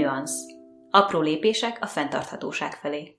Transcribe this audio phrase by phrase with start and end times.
[0.00, 0.32] Nuance.
[0.90, 3.18] Apró lépések a fenntarthatóság felé.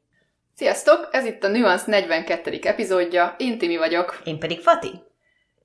[0.55, 1.09] Sziasztok!
[1.11, 2.59] Ez itt a Nuance 42.
[2.61, 3.35] epizódja.
[3.37, 4.21] Én Timi vagyok.
[4.23, 5.03] Én pedig Fati.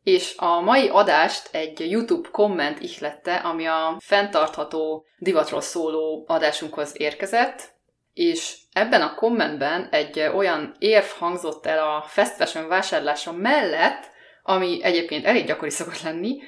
[0.03, 7.73] És a mai adást egy YouTube komment ihlette, ami a fenntartható divatról szóló adásunkhoz érkezett,
[8.13, 14.11] és ebben a kommentben egy olyan érv hangzott el a fast fashion vásárlása mellett,
[14.43, 16.39] ami egyébként elég gyakori szokott lenni,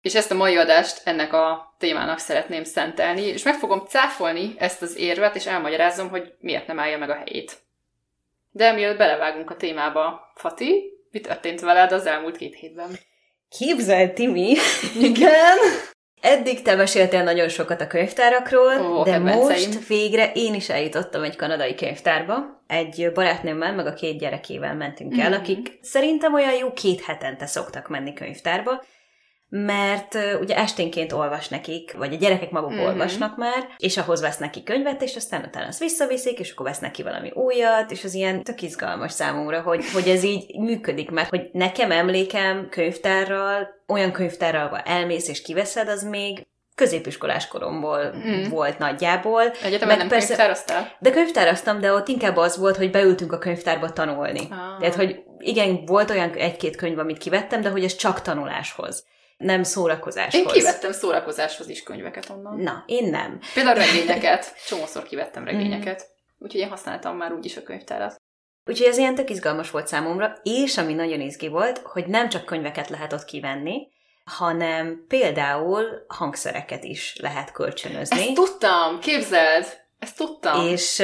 [0.00, 4.82] és ezt a mai adást ennek a témának szeretném szentelni, és meg fogom cáfolni ezt
[4.82, 7.56] az érvet, és elmagyarázom, hogy miért nem állja meg a helyét.
[8.50, 12.98] De mielőtt belevágunk a témába, Fati, mi történt veled az elmúlt két hétben?
[13.58, 14.54] Képzeld, Timi!
[15.10, 15.58] Igen!
[16.20, 21.36] Eddig te meséltél nagyon sokat a könyvtárakról, Ó, de most végre én is eljutottam egy
[21.36, 22.62] kanadai könyvtárba.
[22.66, 25.38] Egy barátnőmmel, meg a két gyerekével mentünk el, Mhm.
[25.38, 28.84] akik szerintem olyan jó két hetente szoktak menni könyvtárba,
[29.50, 32.80] mert ugye esténként olvas nekik, vagy a gyerekek maguk Mhm.
[32.80, 36.78] olvasnak már, és ahhoz vesz neki könyvet, és aztán utána azt visszaviszik, és akkor vesz
[36.78, 41.28] neki valami újat, és az ilyen tök izgalmas számomra, hogy, hogy ez így működik, mert
[41.28, 48.50] hogy nekem emlékem könyvtárral, olyan könyvtárral, ahol elmész és kiveszed, az még középiskolás koromból Mhm.
[48.50, 49.42] volt nagyjából.
[49.62, 50.92] Egyetemen nem persze- könyvtároztál?
[50.98, 54.40] De könyvtároztam, de ott inkább az volt, hogy beültünk a könyvtárba tanulni.
[54.50, 54.78] Ah.
[54.80, 59.04] Tehát, hogy igen, volt olyan egy-két könyv, amit kivettem, de hogy ez csak tanuláshoz,
[59.38, 60.40] nem szórakozáshoz.
[60.40, 62.60] Én kivettem szórakozáshoz is könyveket onnan.
[62.60, 63.40] Na, én nem.
[63.54, 64.54] Például regényeket.
[64.66, 66.06] Csomószor kivettem regényeket.
[66.38, 68.16] Úgyhogy én használtam már úgyis a könyvtárat.
[68.64, 72.44] Úgyhogy ez ilyen tök izgalmas volt számomra, és ami nagyon izgi volt, hogy nem csak
[72.44, 73.88] könyveket lehet ott kivenni,
[74.24, 78.20] hanem például hangszereket is lehet kölcsönözni.
[78.20, 78.98] Ezt tudtam!
[79.00, 79.66] Képzeld!
[79.98, 80.66] Ezt tudtam!
[80.66, 81.02] És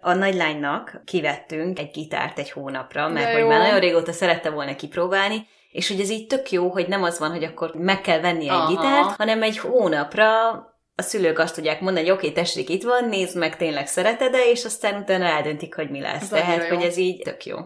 [0.00, 5.46] a nagylánynak kivettünk egy gitárt egy hónapra, mert hogy már nagyon régóta szerette volna kipróbálni,
[5.74, 8.48] és hogy ez így tök jó, hogy nem az van, hogy akkor meg kell venni
[8.48, 10.50] egy gitárt, hanem egy hónapra
[10.94, 14.64] a szülők azt tudják mondani, hogy oké, tessék, itt van, nézd meg, tényleg szereted-e, és
[14.64, 16.22] aztán utána eldöntik, hogy mi lesz.
[16.22, 17.56] Ez Tehát, hogy ez így tök jó.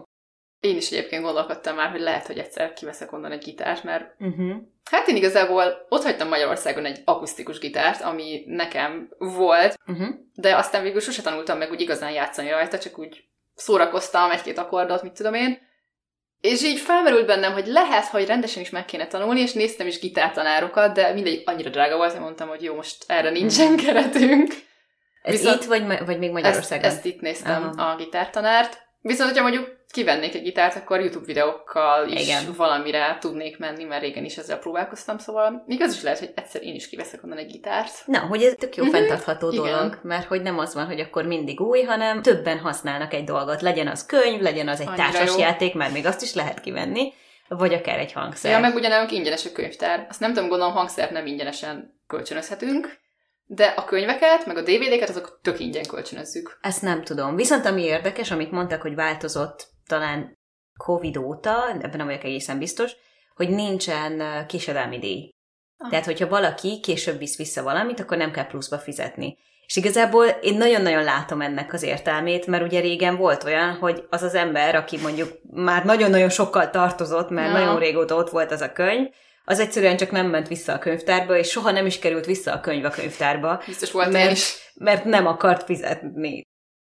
[0.59, 4.55] Én is egyébként gondolkodtam már, hogy lehet, hogy egyszer kiveszek onnan egy gitárt, mert Uh-huh.
[4.91, 10.07] hát én igazából ott hagytam Magyarországon egy akusztikus gitárt, ami nekem volt, Uh-huh.
[10.35, 13.23] de aztán végül sose tanultam meg úgy igazán játszani rajta, csak úgy
[13.55, 15.67] szórakoztam egy-két akkordot, mit tudom én.
[16.41, 19.99] És így felmerült bennem, hogy lehet, hogy rendesen is meg kéne tanulni, és néztem is
[19.99, 24.53] gitártanárokat, de mindegy annyira drága volt, hogy mondtam, hogy jó, most erre nincsen keretünk.
[25.21, 26.85] Ez Viszont- itt, vagy, vagy még Ezt, Magyarországon?
[26.85, 27.91] ezt itt néztem Aha.
[27.91, 28.77] a gitártanárt.
[29.01, 32.43] Viszont, hogyha mondjuk kivennék egy gitárt, akkor YouTube videókkal is Igen.
[32.57, 36.63] valamire tudnék menni, mert régen is ezzel próbálkoztam, szóval még az is lehet, hogy egyszer
[36.63, 37.91] én is kiveszek onnan egy gitárt.
[38.05, 38.93] Na, hogy ez tök jó Mhm.
[38.93, 39.63] fenntartható Igen.
[39.63, 43.61] dolog, mert hogy nem az van, hogy akkor mindig új, hanem többen használnak egy dolgot.
[43.61, 45.39] Legyen az könyv, legyen az egy Annyira társas jó.
[45.39, 47.13] játék, mert még azt is lehet kivenni,
[47.47, 48.51] vagy akár egy hangszer.
[48.51, 50.05] Ja, meg ugye nálunk ingyenes a könyvtár.
[50.09, 52.97] Azt nem tudom, gondolom hangszert nem ingyenesen kölcsönözhetünk,
[53.45, 56.57] de a könyveket, meg a DVD-ket, azok tök ingyen kölcsönözzük.
[56.61, 57.35] Ezt nem tudom.
[57.35, 60.37] Viszont ami érdekes, amit mondtak, hogy változott talán
[60.77, 62.91] Covid óta, ebben nem vagyok egészen biztos,
[63.35, 65.29] hogy nincsen késedelmi díj.
[65.77, 65.89] Ah.
[65.89, 69.37] Tehát, hogyha valaki később visz vissza valamit, akkor nem kell pluszba fizetni.
[69.65, 74.21] És igazából én nagyon-nagyon látom ennek az értelmét, mert ugye régen volt olyan, hogy az
[74.21, 77.59] az ember, aki mondjuk már nagyon-nagyon sokkal tartozott, mert Ja.
[77.59, 79.07] nagyon régóta ott volt az a könyv,
[79.45, 82.59] az egyszerűen csak nem ment vissza a könyvtárba, és soha nem is került vissza a
[82.59, 84.71] könyv a könyvtárba, Biztos volt Mert- is.
[84.75, 86.41] mert nem akart fizetni.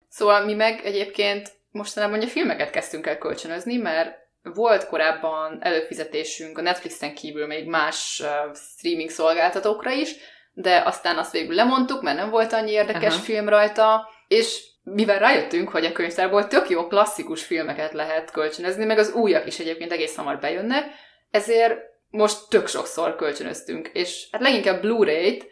[0.10, 6.62] Szóval mi meg egyébként mostanában ugye filmeket kezdtünk el kölcsönözni, mert volt korábban előfizetésünk a
[6.62, 10.16] Netflixen kívül még más uh, streaming szolgáltatókra is,
[10.54, 13.24] de aztán azt végül lemondtuk, mert nem volt annyi érdekes Aha.
[13.24, 18.98] film rajta, és mivel rájöttünk, hogy a könyvtárból tök jó klasszikus filmeket lehet kölcsönözni, meg
[18.98, 20.86] az újak is egyébként egész hamar bejönnek,
[21.32, 21.80] ezért
[22.10, 25.46] most tök sokszor kölcsönöztünk, és hát leginkább Blu-ray-t,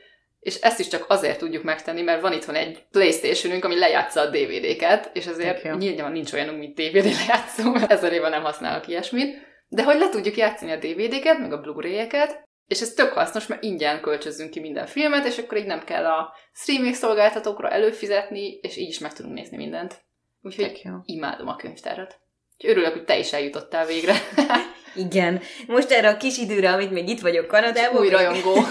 [0.45, 4.29] és ezt is csak azért tudjuk megtenni, mert van itthon egy Playstation-ünk, ami lejátsza a
[4.29, 5.77] DVD-ket, és azért Tök jó.
[5.77, 10.09] nyilván nincs olyanunk, mint DVD lejátszó, mert ezer éve nem használok ilyesmit, de hogy le
[10.09, 14.59] tudjuk játszani a DVD-ket, meg a Blu-ray-eket, és ez tök hasznos, mert ingyen kölcsözzünk ki
[14.59, 19.13] minden filmet, és akkor így nem kell a streaming szolgáltatókra előfizetni, és így is meg
[19.13, 20.05] tudunk nézni mindent.
[20.41, 22.19] Úgyhogy imádom a könyvtárat.
[22.57, 24.13] Úgyhogy örülök, hogy te is eljutottál végre.
[24.95, 25.41] Igen.
[25.67, 28.01] Most erre a kis időre, amit még itt vagyok Kanadában.
[28.01, 28.55] Új rajongó.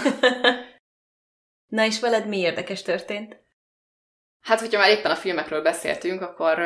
[1.75, 3.37] Na és veled mi érdekes történt?
[4.41, 6.59] Hát, hogyha már éppen a filmekről beszéltünk, akkor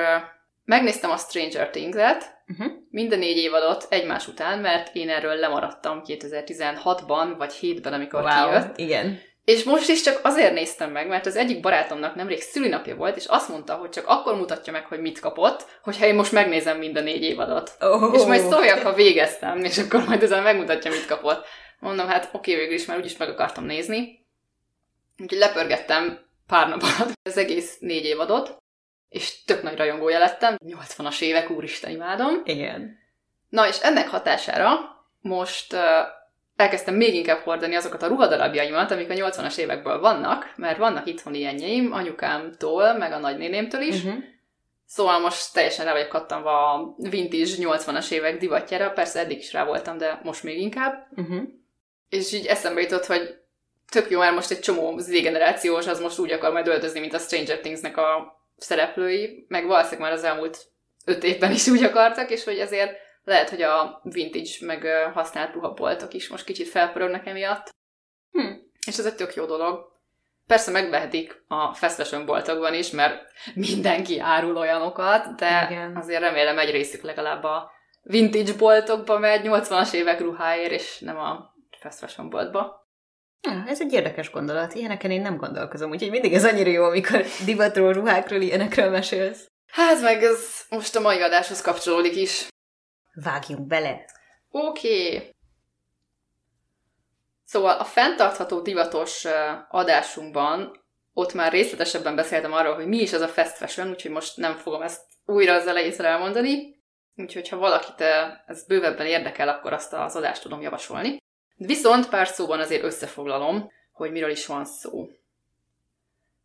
[0.63, 2.71] megnéztem a Stranger Things-et, Uh-huh.
[2.89, 8.77] minden négy évadot egymás után, mert én erről lemaradtam 2016-ban, vagy 7-ben, amikor kijött.
[8.77, 9.21] igen.
[9.43, 13.25] És most is csak azért néztem meg, mert az egyik barátomnak nemrég szülinapja volt, és
[13.25, 16.97] azt mondta, hogy csak akkor mutatja meg, hogy mit kapott, hogyha én most megnézem mind
[16.97, 17.71] a négy évadot.
[17.79, 18.13] Oh.
[18.13, 21.45] És majd szóljak, ha végeztem, és akkor majd ezen megmutatja, mit kapott.
[21.79, 24.18] Mondom, hát oké, végül is, mert úgyis meg akartam nézni.
[25.19, 28.57] Úgyhogy lepörgettem pár nap alatt az egész négy évadot,
[29.09, 30.55] és tök nagy rajongója lettem.
[30.65, 32.41] 80-as évek, úristen imádom.
[32.43, 32.97] Igen.
[33.49, 35.79] Na, és ennek hatására most uh,
[36.55, 41.33] elkezdtem még inkább hordani azokat a ruhadarabjaimat, amik a 80-as évekből vannak, mert vannak itthon
[41.33, 44.03] ilyenjeim, anyukámtól, meg a nagynénémtől is.
[44.03, 44.23] Uh-huh.
[44.85, 49.65] Szóval most teljesen rá vagyok kattanva a vintage 80-as évek divatjára, persze eddig is rá
[49.65, 51.07] voltam, de most még inkább.
[51.15, 51.41] Uh-huh.
[52.09, 53.39] És így eszembe jutott, hogy
[53.89, 57.19] tök jó, mert most egy csomó Z-generációs, az most úgy akar majd öltözni, mint a
[57.19, 60.65] Stranger Things-nek a szereplői, meg valószínűleg már az elmúlt
[61.05, 66.13] öt évben is úgy akartak, és hogy ezért lehet, hogy a vintage meg használt ruhaboltok
[66.13, 67.69] is most kicsit felpörögnek emiatt.
[68.31, 68.51] Hm.
[68.87, 69.87] És ez egy tök jó dolog.
[70.47, 75.95] Persze megvehetik a fashion boltokban is, mert mindenki árul olyanokat, de Igen.
[75.95, 77.71] azért remélem egy részük legalább a
[78.01, 82.88] vintage boltokba megy, 80-as évek ruháért, és nem a fast fashion boltba.
[83.41, 84.73] Ja, ez egy érdekes gondolat.
[84.73, 89.47] Ilyeneken én nem gondolkozom, úgyhogy mindig ez annyira jó, amikor divatról, ruhákról, ilyenekről mesélsz.
[89.71, 92.47] Hát meg ez most a mai adáshoz kapcsolódik is.
[93.13, 94.05] Vágjunk bele!
[94.51, 95.05] Oké.
[95.07, 95.29] Okay.
[97.45, 99.25] Szóval a fenntartható divatos
[99.69, 104.37] adásunkban ott már részletesebben beszéltem arról, hogy mi is ez a fast fashion, úgyhogy most
[104.37, 106.77] nem fogom ezt újra az elejétől elmondani.
[107.15, 108.01] Úgyhogy ha valakit
[108.45, 111.17] ez bővebben érdekel, akkor azt az adást tudom javasolni.
[111.59, 115.09] Viszont pár szóban azért összefoglalom, hogy miről is van szó.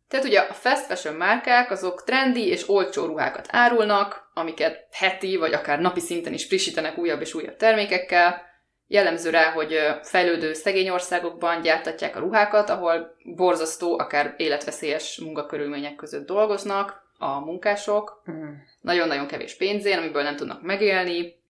[0.07, 5.53] Tehát ugye a fast fashion márkák azok trendi és olcsó ruhákat árulnak, amiket heti vagy
[5.53, 8.41] akár napi szinten is frissítenek újabb és újabb termékekkel.
[8.87, 16.25] Jellemző rá, hogy fejlődő szegény országokban gyártatják a ruhákat, ahol borzasztó, akár életveszélyes munkakörülmények között
[16.25, 18.23] dolgoznak a munkások.
[18.31, 18.51] Mm.
[18.81, 21.43] Nagyon-nagyon kevés pénzén, amiből nem tudnak megélni,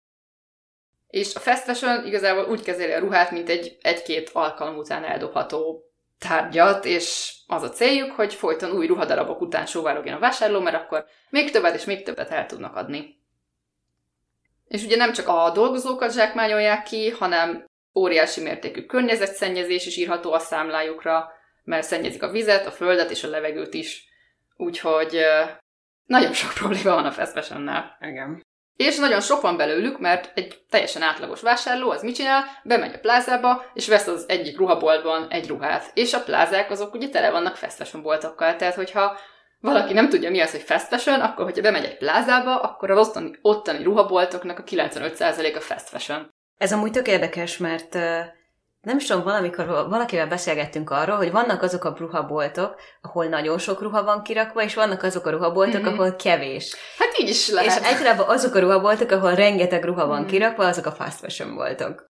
[1.14, 5.84] és a fast fashion igazából úgy kezeli a ruhát, mint egy egy-két alkalom után eldobható
[6.20, 11.06] tárgyat, és az a céljuk, hogy folyton új ruhadarabok után sóvárogjon a vásárló, mert akkor
[11.30, 13.22] még többet és még többet el tudnak adni.
[14.68, 20.40] És ugye nem csak a dolgozókat zsákmányolják ki, hanem óriási mértékű környezetszennyezés is írható a
[20.40, 21.32] számlájukra,
[21.64, 24.08] mert szennyezik a vizet, a földet és a levegőt is.
[24.56, 25.20] Úgyhogy
[26.06, 27.98] nagyon sok probléma van a fast fashion-nál.
[28.02, 28.42] Igen.
[28.76, 32.44] És nagyon sok van belőlük, mert egy teljesen átlagos vásárló az mit csinál?
[32.64, 35.92] Bemegy a plázába, és vesz az egyik ruhaboltban egy ruhát.
[35.94, 38.56] És a plázák azok ugye tele vannak fast boltokkal.
[38.56, 39.18] Tehát, hogyha
[39.60, 43.08] valaki nem tudja, mi az, hogy fast fashion, akkor, hogyha bemegy egy plázába, akkor az
[43.08, 46.30] ottani, ottani ruhaboltoknak a 95% a fast fashion.
[46.58, 47.98] Ez amúgy tök érdekes, mert
[48.84, 53.82] nem is tudom, valamikor valakivel beszélgettünk arról, hogy vannak azok a ruhaboltok, ahol nagyon sok
[53.82, 55.94] ruha van kirakva, és vannak azok a ruhaboltok, mm-hmm.
[55.94, 56.76] ahol kevés.
[56.98, 57.70] Hát így is lehet.
[57.70, 60.26] És egyáltalán azok a ruhaboltok, ahol rengeteg ruha van mm.
[60.26, 62.06] kirakva, azok a fast fashion boltok.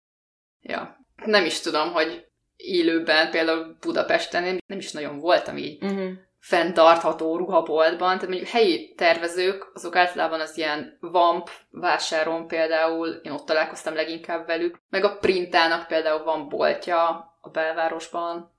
[0.60, 0.98] Ja.
[1.26, 2.26] Nem is tudom, hogy
[2.56, 5.86] élőben, például Budapesten én nem is nagyon voltam így.
[5.86, 13.32] Mm-hmm fenntartható ruhaboltban, tehát mondjuk helyi tervezők, azok általában az ilyen Vamp vásáron például, én
[13.32, 17.08] ott találkoztam leginkább velük, meg a Printának például van boltja
[17.42, 18.58] a belvárosban,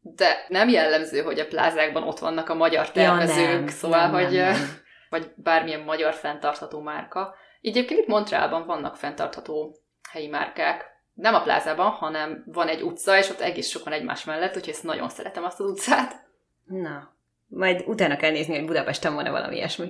[0.00, 4.12] de nem jellemző, hogy a plázákban ott vannak a magyar tervezők, ja, nem, szóval, nem,
[4.12, 4.80] hogy nem, nem.
[5.10, 7.34] vagy bármilyen magyar fenntartható márka.
[7.60, 9.76] Így egyébként itt Montrealban vannak fenntartható
[10.10, 14.56] helyi márkák, nem a plázában, hanem van egy utca, és ott egész sokan egymás mellett,
[14.56, 16.30] úgyhogy ezt nagyon szeretem azt az utcát.
[16.64, 17.14] Na,
[17.46, 19.88] majd utána kell nézni, hogy Budapesten van-e valami ilyesmi.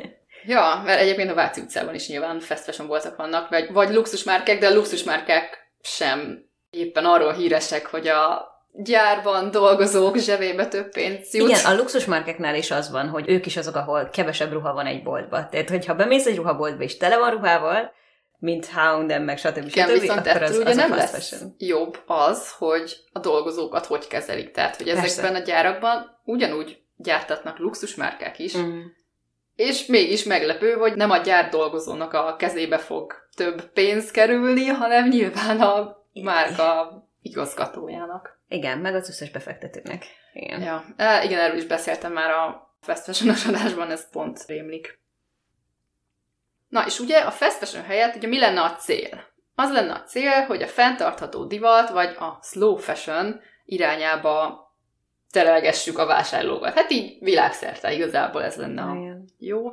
[0.46, 4.58] ja, mert egyébként a Váci utcában is nyilván fast fashion boltok vannak, vagy, vagy luxusmárkák,
[4.58, 11.48] de a luxusmárkák sem éppen arról híresek, hogy a gyárban dolgozók zsebébe több pénz jut.
[11.48, 15.02] Igen, a luxusmárkeknál is az van, hogy ők is azok, ahol kevesebb ruha van egy
[15.02, 15.48] boltba.
[15.48, 17.92] Tehát, hogyha bemész egy ruhaboltba és tele van ruhával,
[18.40, 19.66] mint Hound, meg stb.
[19.68, 20.00] Igen, stb.
[20.00, 21.54] viszont akkor az, ugye nem lesz fashion.
[21.58, 24.50] jobb az, hogy a dolgozókat hogy kezelik.
[24.50, 25.02] Tehát, hogy Persze.
[25.02, 28.80] ezekben a gyárakban ugyanúgy gyártatnak luxusmárkák is, mm.
[29.54, 35.08] és mégis meglepő, hogy nem a gyár dolgozónak a kezébe fog több pénz kerülni, hanem
[35.08, 36.92] nyilván a márka
[37.22, 38.38] igazgatójának.
[38.48, 40.04] Igen, meg az összes befektetőnek.
[40.32, 40.62] Igen.
[40.62, 40.84] Ja.
[40.96, 44.99] E, igen, erről is beszéltem már a Fast fashion adásban, ez pont rémlik.
[46.70, 49.28] Na, és ugye a fast fashion helyett ugye mi lenne a cél?
[49.54, 54.58] Az lenne a cél, hogy a fenntartható divat, vagy a slow fashion irányába
[55.30, 56.74] terelgessük a vásárlókat.
[56.74, 58.96] Hát így világszerte igazából ez lenne a
[59.38, 59.72] jó.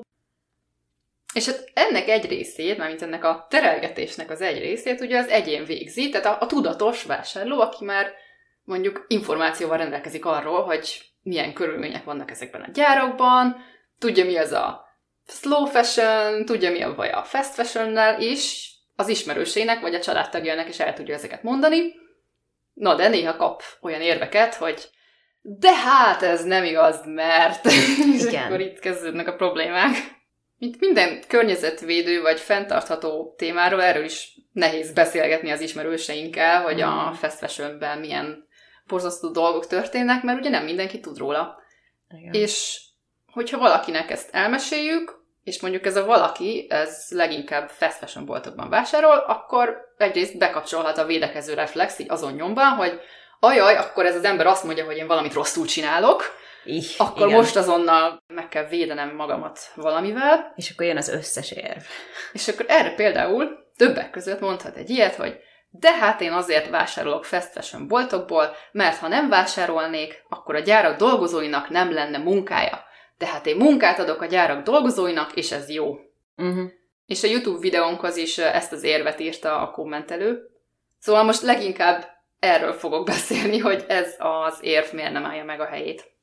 [1.33, 5.65] És hát ennek egy részét, mármint ennek a terelgetésnek az egy részét ugye az egyén
[5.65, 8.11] végzi, tehát a, a tudatos vásárló, aki már
[8.63, 13.55] mondjuk információval rendelkezik arról, hogy milyen körülmények vannak ezekben a gyárakban,
[13.99, 14.86] tudja mi az a
[15.27, 20.69] slow fashion, tudja mi a baj a fast fashionnel is, az ismerősének vagy a családtagjának
[20.69, 21.93] is el tudja ezeket mondani.
[22.73, 24.89] Na, de néha kap olyan érveket, hogy
[25.41, 27.65] de hát ez nem igaz, mert...
[28.15, 28.43] és Igen.
[28.45, 29.95] akkor itt kezdődnek a problémák.
[30.57, 37.13] Mint minden környezetvédő vagy fenntartható témáról, erről is nehéz beszélgetni az ismerőseinkkel, hogy a Mm.
[37.13, 38.47] fast fashionben milyen
[38.87, 41.57] borzasztó dolgok történnek, mert ugye nem mindenki tud róla.
[42.09, 42.33] Igen.
[42.33, 42.81] És
[43.31, 45.16] hogyha valakinek ezt elmeséljük,
[45.47, 51.05] és mondjuk ez a valaki, ez leginkább fast fashion boltokban vásárol, akkor egyrészt bekapcsolhat a
[51.05, 52.99] védekező reflex így azon nyomban, hogy
[53.39, 56.23] ajaj, akkor ez az ember azt mondja, hogy én valamit rosszul csinálok,
[56.65, 57.39] Így, akkor igen.
[57.39, 61.83] most azonnal meg kell védenem magamat valamivel, És akkor jön az összes érv.
[62.33, 65.37] és akkor erre például többek között mondhat egy ilyet, hogy
[65.69, 70.97] de hát én azért vásárolok fast fashion boltokból, mert ha nem vásárolnék, akkor a gyárak
[70.97, 72.85] dolgozóinak nem lenne munkája.
[73.17, 75.95] Tehát én munkát adok a gyárak dolgozóinak, és ez jó.
[76.37, 76.69] Uh-huh.
[77.05, 80.49] És a YouTube videónkhoz is ezt az érvet írta a kommentelő.
[80.99, 82.05] Szóval most leginkább
[82.39, 86.15] erről fogok beszélni, hogy ez az érv miért nem állja meg a helyét.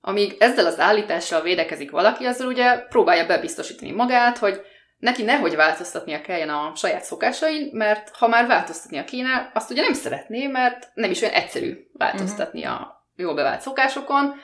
[0.00, 4.60] Amíg ezzel az állítással védekezik valaki, azzal ugye próbálja bebiztosítani magát, hogy
[4.98, 9.92] neki nehogy változtatnia kelljen a saját szokásain, mert ha már változtatnia kéne, azt ugye nem
[9.92, 14.34] szeretné, mert nem is olyan egyszerű változtatni a jól bevált szokásokon.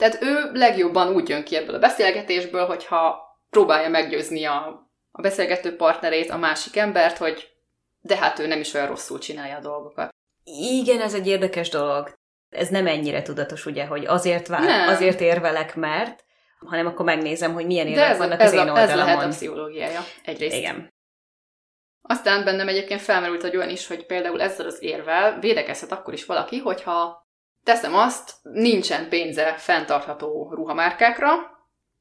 [0.00, 3.18] Tehát ő legjobban úgy jön ki ebből a beszélgetésből, hogyha
[3.50, 7.48] próbálja meggyőzni a, a beszélgető partnerét, a másik embert, hogy
[8.00, 10.08] de hát ő nem is olyan rosszul csinálja a dolgokat.
[10.44, 12.18] Igen, ez egy érdekes dolog.
[12.48, 14.88] Ez nem ennyire tudatos, ugye, hogy azért, vár, Nem.
[14.88, 16.24] azért érvelek, mert,
[16.66, 19.30] hanem akkor megnézem, hogy milyen érvek vannak ez, az én a, ez lehet a oldalamon.
[19.30, 20.56] pszichológiája egyrészt.
[20.56, 20.92] Igen.
[22.02, 26.24] Aztán bennem egyébként felmerült egy olyan is, hogy például ezzel az érvel védekezhet akkor is
[26.24, 27.28] valaki, hogyha
[27.64, 31.28] teszem azt, nincsen pénze fenntartható ruhamárkákra,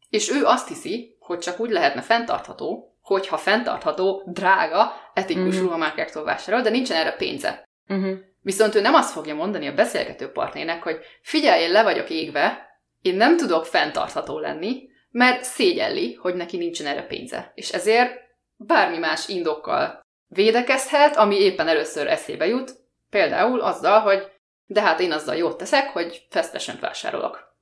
[0.10, 5.64] és ő azt hiszi, hogy csak úgy lehetne fenntartható, hogyha fenntartható, drága, etikus Mhm.
[5.64, 7.68] ruhamárkáktól vásárol, de nincsen erre pénze.
[7.88, 8.18] Uh-huh.
[8.42, 12.68] Viszont ő nem azt fogja mondani a beszélgető partnének, hogy figyelj, én le vagyok égve,
[13.02, 17.52] én nem tudok fenntartható lenni, mert szégyelli, hogy neki nincsen erre pénze.
[17.56, 18.20] És ezért
[18.56, 22.72] bármi más indokkal védekezhet, ami éppen először eszébe jut,
[23.10, 24.32] például azzal, hogy
[24.72, 27.54] de hát én azzal jót teszek, hogy fesztesen vásárolok.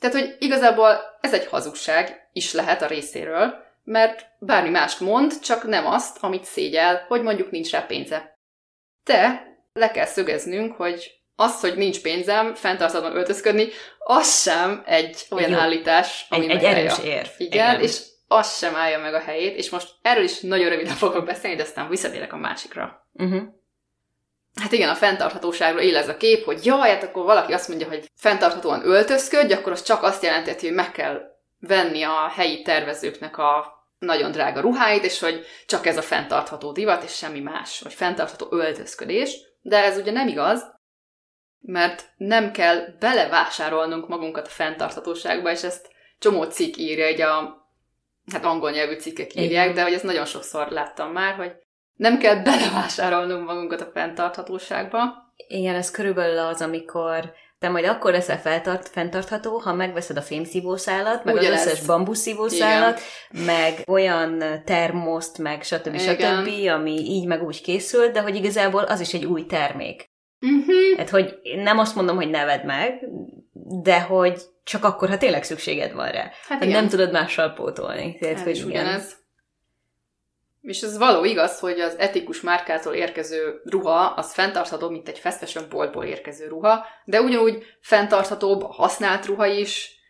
[0.00, 3.54] Tehát, hogy igazából ez egy hazugság is lehet a részéről,
[3.84, 8.38] mert bármi mást mond, csak nem azt, amit szégyel, hogy mondjuk nincs rá pénze.
[9.04, 13.68] De le kell szögeznünk, hogy az, hogy nincs pénzem fenntarthatóan öltözködni,
[13.98, 15.58] az sem egy olyan Jó.
[15.58, 17.28] állítás, ami Egy, egy erős érv.
[17.38, 21.24] Igen, és az sem állja meg a helyét, és most erről is nagyon röviden fogok
[21.24, 23.06] beszélni, de aztán visszatérek a másikra.
[23.12, 23.42] Uh-huh.
[24.60, 27.88] Hát igen, a fenntarthatóságról él ez a kép, hogy jaj, hát akkor valaki azt mondja,
[27.88, 31.20] hogy fenntarthatóan öltözködj, akkor az csak azt jelenti, hogy meg kell
[31.58, 37.02] venni a helyi tervezőknek a nagyon drága ruháit, és hogy csak ez a fenntartható divat,
[37.02, 39.36] és semmi más, vagy fenntartható öltözködés.
[39.60, 40.72] De ez ugye nem igaz,
[41.60, 47.60] mert nem kell belevásárolnunk magunkat a fenntarthatóságba, és ezt csomó cikk írja, egy a
[48.32, 49.74] hát angol nyelvű cikkek írják, Igen.
[49.74, 51.52] de hogy ezt nagyon sokszor láttam már, hogy
[51.94, 55.00] nem kell belevásárolnunk magunkat a fenntarthatóságba.
[55.48, 61.24] Igen, ez körülbelül az, amikor te majd akkor leszel feltart, fenntartható, ha megveszed a fémszívószálat,
[61.24, 61.60] meg Ugyanez.
[61.60, 63.00] az összes bambuszszívószálat,
[63.46, 65.94] meg olyan termoszt, meg stb.
[65.94, 65.98] Igen.
[66.44, 70.10] stb., ami így meg úgy készült, de hogy igazából az is egy új termék.
[70.40, 70.98] Uh-huh.
[70.98, 73.08] Hát, hogy nem azt mondom, hogy neved meg,
[73.82, 76.22] de hogy csak akkor, ha tényleg szükséged van rá.
[76.22, 78.16] Hát Hát nem tudod mással pótolni.
[78.18, 78.70] Tehát, Ez hogy is igen.
[78.70, 79.16] ugyanez.
[80.62, 85.68] És ez való igaz, hogy az etikus márkától érkező ruha az fenntarthatóbb, mint egy fashion
[85.68, 90.00] boltból érkező ruha, de ugyanúgy fenntarthatóbb használt ruha is.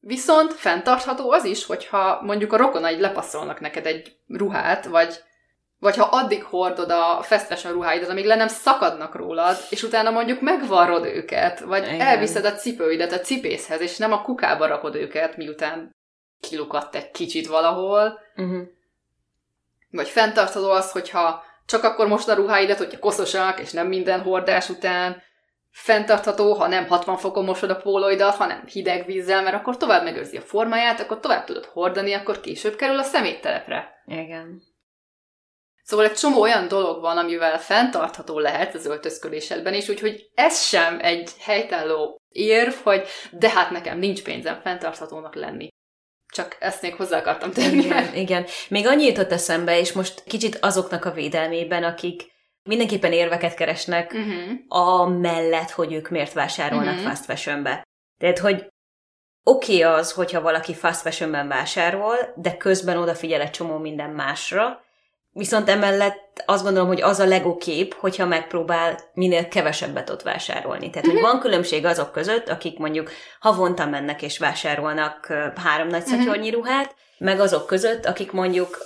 [0.00, 5.14] Viszont fenntartható az is, hogyha mondjuk a rokonaid lepasszolnak neked egy ruhát, vagy,
[5.78, 10.40] vagy ha addig hordod a fashion ruháidat, amíg le nem szakadnak rólad, és utána mondjuk
[10.40, 12.00] megvarrod őket, vagy Igen.
[12.00, 15.96] elviszed a cipőidet a cipészhez, és nem a kukába rakod őket, miután
[16.40, 18.66] kilukadt egy kicsit valahol, Uh-huh.
[19.90, 24.68] Vagy fenntartható az, hogyha csak akkor most a ruháidat, hogyha koszosak, és nem minden hordás
[24.68, 25.22] után,
[25.70, 30.36] fenntartható, ha nem 60 fokon mosod a pólóidat, hanem hideg vízzel, mert akkor tovább megőrzi
[30.36, 34.02] a formáját, akkor tovább tudod hordani, akkor később kerül a szeméttelepre.
[34.06, 34.62] Igen.
[35.82, 40.98] Szóval egy csomó olyan dolog van, amivel fenntartható lehet az öltözködésedben is, úgyhogy ez sem
[41.00, 45.68] egy helytálló érv, hogy de hát nekem nincs pénzem fenntarthatónak lenni.
[46.38, 47.84] Csak ezt még hozzá akartam tenni.
[47.84, 48.46] Igen, igen.
[48.68, 52.22] Még annyi jutott eszembe, és most kicsit azoknak a védelmében, akik
[52.62, 54.82] mindenképpen érveket keresnek Uh-huh.
[54.82, 57.04] a mellett, hogy ők miért vásárolnak Mhm.
[57.06, 57.82] fast fashionbe.
[58.20, 58.66] Tehát, hogy
[59.42, 64.80] oké okay az, hogyha valaki fast fashionben vásárol, de közben odafigyel egy csomó minden másra,
[65.38, 70.90] Viszont emellett azt gondolom, hogy az a Lego kép, hogyha megpróbál minél kevesebbet ott vásárolni.
[70.90, 75.26] Tehát, hogy van különbség azok között, akik mondjuk havonta mennek és vásárolnak
[75.56, 78.78] három nagy szatyornyi ruhát, meg azok között, akik mondjuk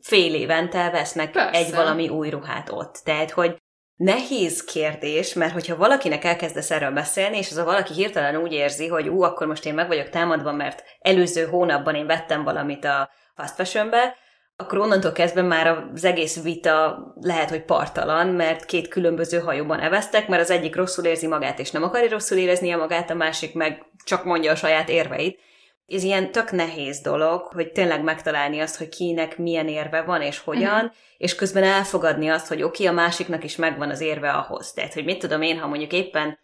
[0.00, 1.58] fél évente vesznek Persze.
[1.58, 3.00] egy valami új ruhát ott.
[3.04, 3.56] Tehát, hogy
[3.96, 8.88] nehéz kérdés, mert hogyha valakinek elkezdesz erről beszélni, és az a valaki hirtelen úgy érzi,
[8.88, 13.10] hogy ú, akkor most én meg vagyok támadva, mert előző hónapban én vettem valamit a
[13.34, 14.16] fast fashionbe,
[14.56, 20.28] akkor onnantól kezdve már az egész vita lehet, hogy partalan, mert két különböző hajóban eveztek,
[20.28, 23.82] mert az egyik rosszul érzi magát, és nem akarja rosszul éreznie magát, a másik meg
[24.04, 25.38] csak mondja a saját érveit.
[25.86, 30.38] Ez ilyen tök nehéz dolog, hogy tényleg megtalálni azt, hogy kinek milyen érve van, és
[30.38, 30.92] hogyan, uh-huh.
[31.16, 34.72] és közben elfogadni azt, hogy oké, okay, a másiknak is megvan az érve ahhoz.
[34.72, 36.38] Tehát, hogy mit tudom én, ha mondjuk éppen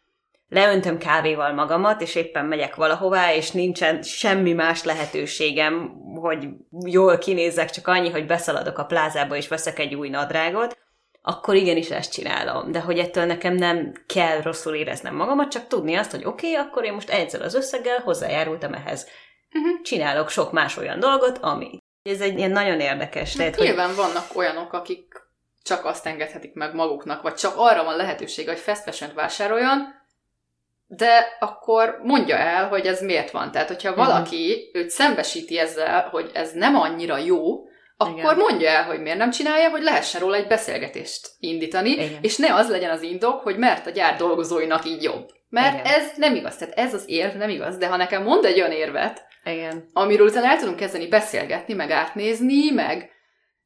[0.51, 6.49] leöntöm kávéval magamat, és éppen megyek valahová, és nincsen semmi más lehetőségem, hogy
[6.85, 10.79] jól kinézzek, csak annyi, hogy beszaladok a plázába, és veszek egy új nadrágot,
[11.23, 12.73] akkor igenis ezt csinálom.
[12.73, 16.67] De hogy ettől nekem nem kell rosszul éreznem magamat, csak tudni azt, hogy oké, okay,
[16.67, 19.09] akkor én most ezzel az összeggel hozzájárultam ehhez.
[19.53, 19.83] Uh-huh.
[19.83, 21.79] Csinálok sok más olyan dolgot, ami.
[22.03, 23.33] Ez egy ilyen nagyon érdekes.
[23.33, 23.67] Tehát, hogy...
[23.67, 25.29] Nyilván vannak olyanok, akik
[25.63, 30.00] csak azt engedhetik meg maguknak, vagy csak arra van lehetőség, hogy fast fashion vásároljon,
[30.93, 33.51] de akkor mondja el, hogy ez miért van.
[33.51, 33.99] Tehát, hogyha mhm.
[33.99, 34.83] valaki uh-huh.
[34.83, 37.65] őt szembesíti ezzel, hogy ez nem annyira jó,
[37.97, 38.37] akkor Igen.
[38.37, 42.19] mondja el, hogy miért nem csinálja, hogy lehessen róla egy beszélgetést indítani, Igen.
[42.21, 45.29] és ne az legyen az indok, hogy mert a gyár dolgozóinak így jobb.
[45.49, 46.01] Mert Igen.
[46.01, 48.73] ez nem igaz, tehát ez az érv nem igaz, de ha nekem mond egy olyan
[48.73, 49.89] érvet, Igen.
[49.93, 53.11] amiről utána el tudunk kezdeni beszélgetni, meg átnézni, meg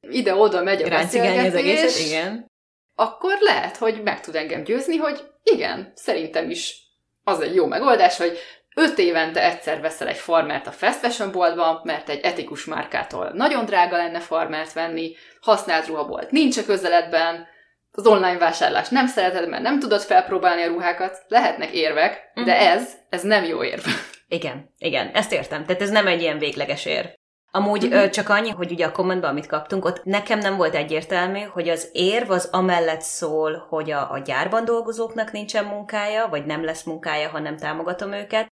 [0.00, 2.50] ide-oda megy a beszélgetés, az egészet, igen.
[2.94, 6.83] akkor lehet, hogy meg tud engem győzni, hogy igen, szerintem is
[7.24, 8.38] az egy jó megoldás, hogy
[8.74, 13.64] öt évente egyszer veszel egy farmert a fast fashion boltban, mert egy etikus márkától nagyon
[13.64, 17.46] drága lenne farmert venni, használt ruhabolt nincs a közeledben,
[17.96, 22.70] az online vásárlás nem szereted, mert nem tudod felpróbálni a ruhákat, lehetnek érvek, de uh-huh.
[22.70, 23.84] ez, ez nem jó érv.
[24.28, 25.64] Igen, igen, ezt értem.
[25.64, 27.06] Tehát ez nem egy ilyen végleges érv.
[27.56, 28.08] Amúgy mm-hmm.
[28.08, 31.88] csak annyi, hogy ugye a kommentben, amit kaptunk, ott nekem nem volt egyértelmű, hogy az
[31.92, 37.28] érv az amellett szól, hogy a, a gyárban dolgozóknak nincsen munkája, vagy nem lesz munkája,
[37.28, 38.46] ha nem támogatom őket,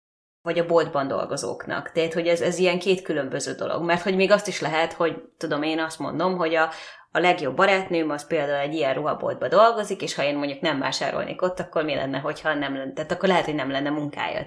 [0.42, 1.92] vagy a boltban dolgozóknak.
[1.92, 3.82] Tehát, hogy ez, ez ilyen két különböző dolog.
[3.82, 6.70] Mert hogy még azt is lehet, hogy tudom, én azt mondom, hogy a,
[7.10, 11.42] a legjobb barátnőm az például egy ilyen ruhaboltba dolgozik, és ha én mondjuk nem vásárolnék
[11.42, 14.46] ott, akkor mi lenne, hogyha nem lenne, tehát akkor lehet, hogy nem lenne munkája.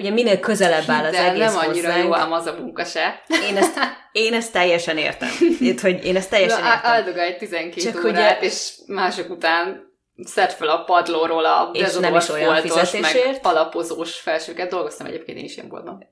[0.00, 2.04] Ugye minél közelebb áll az egész nem annyira hozzánk.
[2.04, 3.22] jó ám az a munka se.
[3.48, 3.78] Én ezt,
[4.12, 5.28] én ezt teljesen értem.
[5.60, 6.90] Itt, hogy én ezt teljesen Na, értem.
[6.90, 9.89] Áldogálj 12 Csak órát, ugye, és mások után
[10.24, 13.26] szed fel a padlóról a és nem is olyan fizetésért.
[13.26, 14.70] meg alapozós felsőket.
[14.70, 16.08] Dolgoztam egyébként én is ilyen boltban.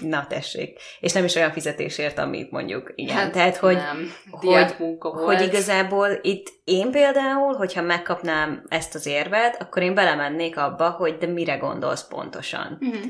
[0.00, 0.78] Na tessék.
[1.00, 3.16] És nem is olyan fizetésért, amit mondjuk, igen.
[3.16, 4.12] Hát Tehát, hogy, nem.
[4.30, 5.24] hogy, munka volt.
[5.24, 11.16] hogy igazából itt én például, hogyha megkapnám ezt az érvet, akkor én belemennék abba, hogy
[11.18, 12.78] de mire gondolsz pontosan.
[12.80, 13.02] Uh-huh.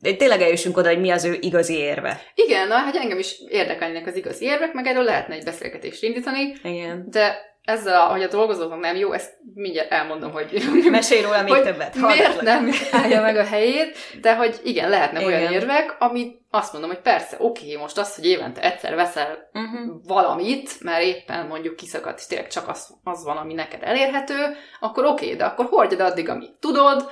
[0.00, 2.20] De tényleg eljussunk oda, hogy mi az ő igazi érve.
[2.34, 6.52] Igen, na, hát engem is érdekelnek az igazi érvek, meg erről lehetne egy beszélgetést indítani.
[6.62, 7.06] Igen.
[7.10, 7.36] De
[7.68, 10.62] ezzel, hogy a dolgozóknak nem jó, ezt mindjárt elmondom, hogy...
[10.90, 11.94] Mesélj róla még többet.
[11.94, 15.34] Miért nem állja meg a helyét, de hogy igen, lehetnek igen.
[15.34, 20.04] olyan érvek, amit azt mondom, hogy persze, oké, most az, hogy évente egyszer veszel uh-huh.
[20.06, 25.04] valamit, mert éppen mondjuk kiszakadt, és tényleg csak az, az van, ami neked elérhető, akkor
[25.04, 27.10] oké, de akkor hordjad addig, amíg tudod,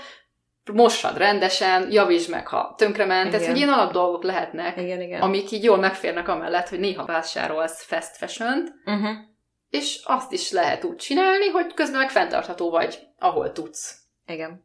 [0.72, 3.30] mossad rendesen, javítsd meg, ha tönkrement.
[3.30, 5.20] Tehát, hogy ilyen alap dolgok lehetnek, igen, igen.
[5.20, 9.34] amik így jól megférnek amellett, hogy néha vásárolsz fast fashion uh-huh
[9.70, 13.98] és azt is lehet úgy csinálni, hogy közben meg fenntartható vagy, ahol tudsz.
[14.26, 14.64] Igen.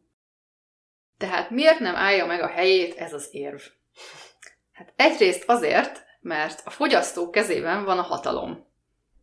[1.18, 3.60] Tehát miért nem állja meg a helyét ez az érv?
[4.72, 8.70] Hát egyrészt azért, mert a fogyasztó kezében van a hatalom.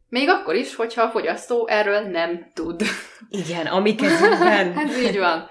[0.10, 2.82] Még akkor is, hogyha a fogyasztó erről nem tud.
[3.30, 4.78] Igen, ami kezében.
[4.88, 5.50] Ez így van.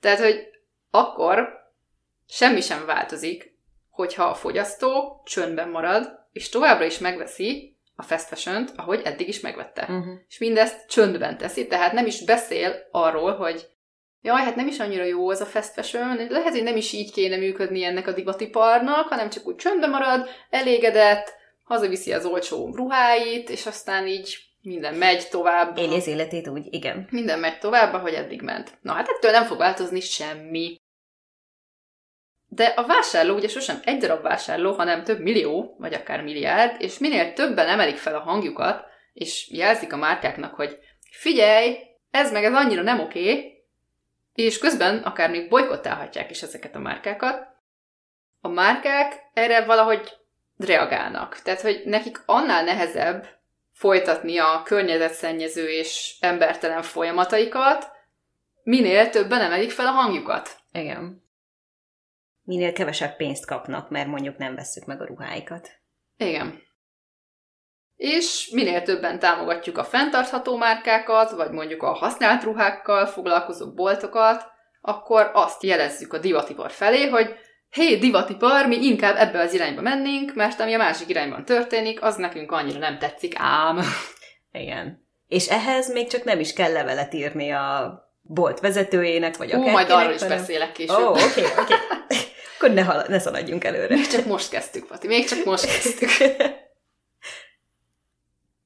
[0.00, 0.48] Tehát, hogy
[0.90, 1.48] akkor
[2.28, 3.54] semmi sem változik,
[3.90, 9.40] hogyha a fogyasztó csöndben marad, és továbbra is megveszi a fast fashion ahogy eddig is
[9.40, 9.82] megvette.
[9.82, 10.14] Uh-huh.
[10.28, 13.66] És mindezt csöndben teszi, tehát nem is beszél arról, hogy
[14.20, 17.12] jaj, hát nem is annyira jó az a fast fashion, lehet, hogy nem is így
[17.12, 23.50] kéne működni ennek a divatiparnak, hanem csak úgy csöndben marad, elégedett, hazaviszi az olcsó ruháit,
[23.50, 25.78] és aztán így minden megy tovább.
[25.78, 27.08] Éli az életét úgy, igen.
[27.10, 28.78] Minden megy tovább, ahogy eddig ment.
[28.82, 30.80] Na hát ettől nem fog változni semmi.
[32.56, 36.98] De a vásárló ugye sosem egy darab vásárló, hanem több millió, vagy akár milliárd, és
[36.98, 40.78] minél többen emelik fel a hangjukat, és jelzik a márkáknak, hogy
[41.10, 41.78] figyelj,
[42.10, 43.54] ez meg ez annyira nem oké,
[44.34, 47.46] és közben akár még bolykottálhatják is ezeket a márkákat,
[48.40, 50.12] a márkák erre valahogy
[50.56, 51.40] reagálnak.
[51.42, 53.26] Tehát, hogy nekik annál nehezebb
[53.72, 57.90] folytatni a környezetszennyező és embertelen folyamataikat,
[58.62, 60.56] minél többen emelik fel a hangjukat.
[60.72, 61.24] Igen.
[62.46, 65.68] Minél kevesebb pénzt kapnak, mert mondjuk nem vesszük meg a ruháikat.
[66.16, 66.62] Igen.
[67.96, 74.46] És minél többen támogatjuk a fenntartható márkákat, vagy mondjuk a használt ruhákkal foglalkozó boltokat,
[74.80, 77.34] akkor azt jelezzük a divatipar felé, hogy
[77.70, 82.16] hé, divatipar, mi inkább ebbe az irányba mennénk, mert ami a másik irányban történik, az
[82.16, 83.80] nekünk annyira nem tetszik ám.
[84.52, 85.06] Igen.
[85.26, 89.90] És ehhez még csak nem is kell levelet írni a bolt vezetőjének, vagy akár majd
[89.90, 90.98] arról is beszélek később.
[90.98, 91.74] Ó, oké, oké.
[92.56, 93.94] Akkor ne, hal- ne szaladjunk előre.
[93.94, 96.10] Még csak most kezdtük, Pati, még csak most kezdtük.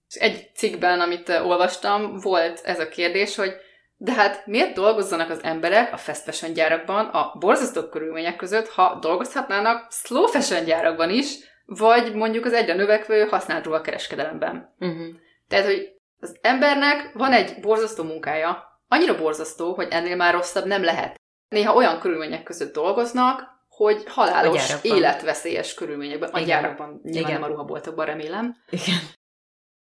[0.09, 3.53] És egy cikkben, amit olvastam, volt ez a kérdés, hogy
[3.97, 8.99] de hát miért dolgozzanak az emberek a fast fashion gyárakban a borzasztó körülmények között, ha
[9.01, 11.35] dolgozhatnának slow fashion gyárakban is,
[11.67, 14.75] vagy mondjuk az egyre növekvő használt ruhakereskedelemben.
[14.79, 15.07] Uh-huh.
[15.49, 20.85] Tehát, hogy az embernek van egy borzasztó munkája, annyira borzasztó, hogy ennél már rosszabb nem
[20.85, 21.21] lehet.
[21.49, 23.43] Néha olyan körülmények között dolgoznak,
[23.85, 24.97] hogy A halálos, gyárakban.
[24.97, 26.49] életveszélyes körülményekben, a Igen.
[26.49, 27.41] gyárakban, nyilván Igen.
[27.41, 28.99] nem a ruhaboltokban remélem, Igen.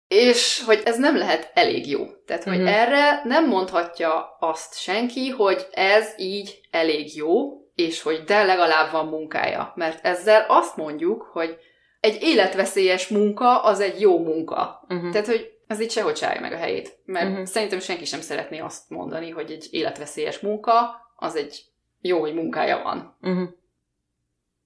[0.07, 2.05] és hogy ez nem lehet elég jó.
[2.25, 2.67] Tehát, hogy Mhm.
[2.67, 7.33] erre nem mondhatja azt senki, hogy ez így elég jó,
[7.75, 9.71] és hogy de legalább van munkája.
[9.75, 11.57] Mert ezzel azt mondjuk, hogy
[11.99, 14.85] egy életveszélyes munka az egy jó munka.
[14.89, 15.11] Uh-huh.
[15.11, 16.97] Tehát, hogy ez így sehogy se meg a helyét.
[17.05, 17.45] Mert uh-huh.
[17.45, 21.61] szerintem senki sem szeretné azt mondani, hogy egy életveszélyes munka az egy
[22.01, 23.17] jó, hogy munkája van.
[23.21, 23.49] Uh-huh.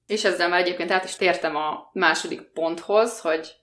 [0.09, 3.55] És ezzel már egyébként át is tértem a második ponthoz, hogy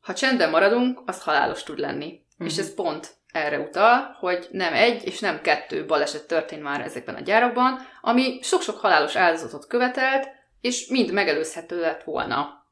[0.00, 2.06] ha csendben maradunk, az halálos tud lenni.
[2.06, 2.22] Mhm.
[2.32, 2.46] Uh-huh.
[2.46, 7.14] És ez pont erre utal, hogy nem egy és nem kettő baleset történt már ezekben
[7.14, 10.28] a gyárakban, ami sok-sok halálos áldozatot követelt,
[10.60, 12.66] és mind megelőzhető lett volna.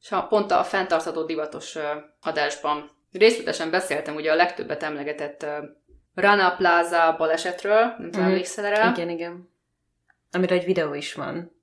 [0.00, 1.76] És ha pont a fenntartható divatos
[2.20, 5.46] adásban részletesen beszéltem ugye a legtöbbet emlegetett
[6.14, 8.30] Rana Plaza balesetről, nem tudom, Mhm.
[8.30, 8.90] emlékszel erre?
[8.90, 9.50] Igen, igen.
[10.32, 11.54] Amire egy videó is van.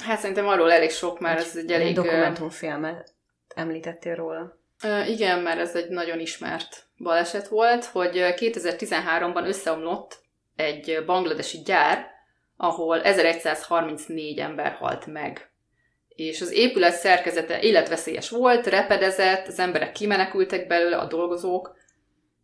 [0.00, 1.94] Hát szerintem arról elég sok, mert ez egy elég...
[1.94, 3.12] dokumentumfilmet
[3.54, 4.58] említettél róla.
[5.06, 10.20] Igen, mert ez egy nagyon ismert baleset volt, hogy ö, 2013-ban összeomlott
[10.56, 12.06] egy bangladesi gyár,
[12.56, 15.50] ahol 1134 ember halt meg.
[16.08, 21.76] És az épület szerkezete életveszélyes volt, repedezett, az emberek kimenekültek belőle, a dolgozók,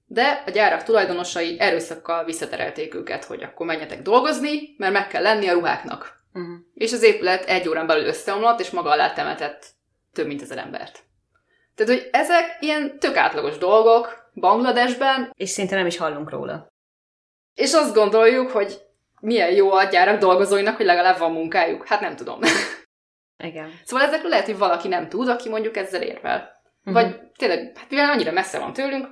[0.06, 5.48] de a gyárak tulajdonosai erőszakkal visszaterelték őket, hogy akkor menjetek dolgozni, mert meg kell lenni
[5.48, 6.24] a ruháknak.
[6.36, 6.56] Uh-huh.
[6.74, 9.66] És az épület egy órán belül összeomlott, és maga alá temetett
[10.12, 11.04] több mint ezer embert.
[11.74, 16.72] Tehát, hogy ezek ilyen tök átlagos dolgok Bangladesben, És szinte nem is hallunk róla.
[17.54, 18.80] és azt gondoljuk, hogy
[19.20, 21.86] milyen jó a gyárak dolgozóinak, hogy legalább van munkájuk.
[21.86, 22.40] Hát nem tudom.
[23.44, 23.72] Igen.
[23.84, 26.62] Szóval ezekről lehet, hogy valaki nem tud, aki mondjuk ezzel érvel.
[26.84, 27.02] Uh-huh.
[27.02, 29.08] Vagy tényleg, hát mivel annyira messze van tőlünk,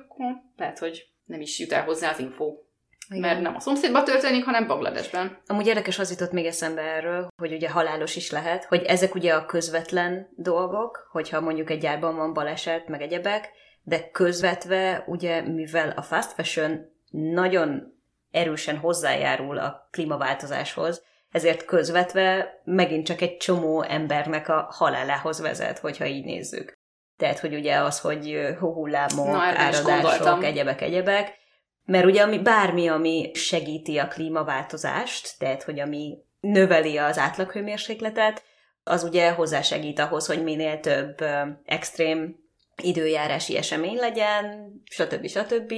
[0.55, 2.64] lehet, hogy nem is jut el hozzá az info.
[3.09, 3.21] Igen.
[3.21, 5.37] Mert nem a szomszédban történik, hanem Bangladesben.
[5.47, 9.33] Amúgy érdekes az jutott még eszembe erről, hogy ugye halálos is lehet, hogy ezek ugye
[9.33, 13.51] a közvetlen dolgok, hogyha mondjuk egy gyárban van baleset, meg egyebek,
[13.83, 17.93] de közvetve ugye, mivel a fast fashion nagyon
[18.31, 26.05] erősen hozzájárul a klímaváltozáshoz, ezért közvetve megint csak egy csomó embernek a halálához vezet, hogyha
[26.05, 26.73] így nézzük.
[27.17, 30.43] Tehát, hogy ugye az, hogy hóhullámok, áradások, gondoltam.
[30.43, 31.37] egyebek, egyebek,
[31.85, 38.43] mert ugye ami, bármi, ami segíti a klímaváltozást, tehát hogy ami növeli az átlaghőmérsékletet,
[38.83, 41.17] az ugye hozzásegít ahhoz, hogy minél több
[41.65, 42.35] extrém
[42.81, 45.27] időjárási esemény legyen, stb.
[45.27, 45.73] stb.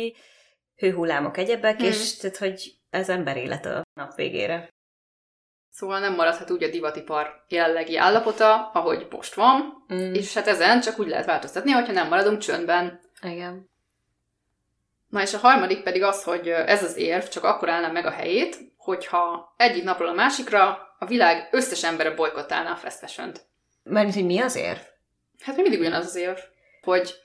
[0.76, 1.86] Hőhullámok, egyebek, Hmm.
[1.88, 4.70] és tehát, hogy ez ember élet a nap végére.
[5.70, 10.14] Szóval nem maradhat úgy a divatipar jelenlegi állapota, ahogy most van, Mm.
[10.14, 13.00] és hát ezen csak úgy lehet változtatni, hogyha nem maradunk csöndben.
[13.22, 13.70] Igen.
[15.10, 18.12] Na és a harmadik pedig az, hogy ez az érv csak akkor állna meg a
[18.12, 23.46] helyét, hogyha egyik napról a másikra a világ összes embere bolykottálná a fast fashion-t.
[23.84, 24.80] Mert hogy mi az érv?
[25.42, 26.38] Hát még mindig ugyanaz az érv,
[26.82, 27.16] hogy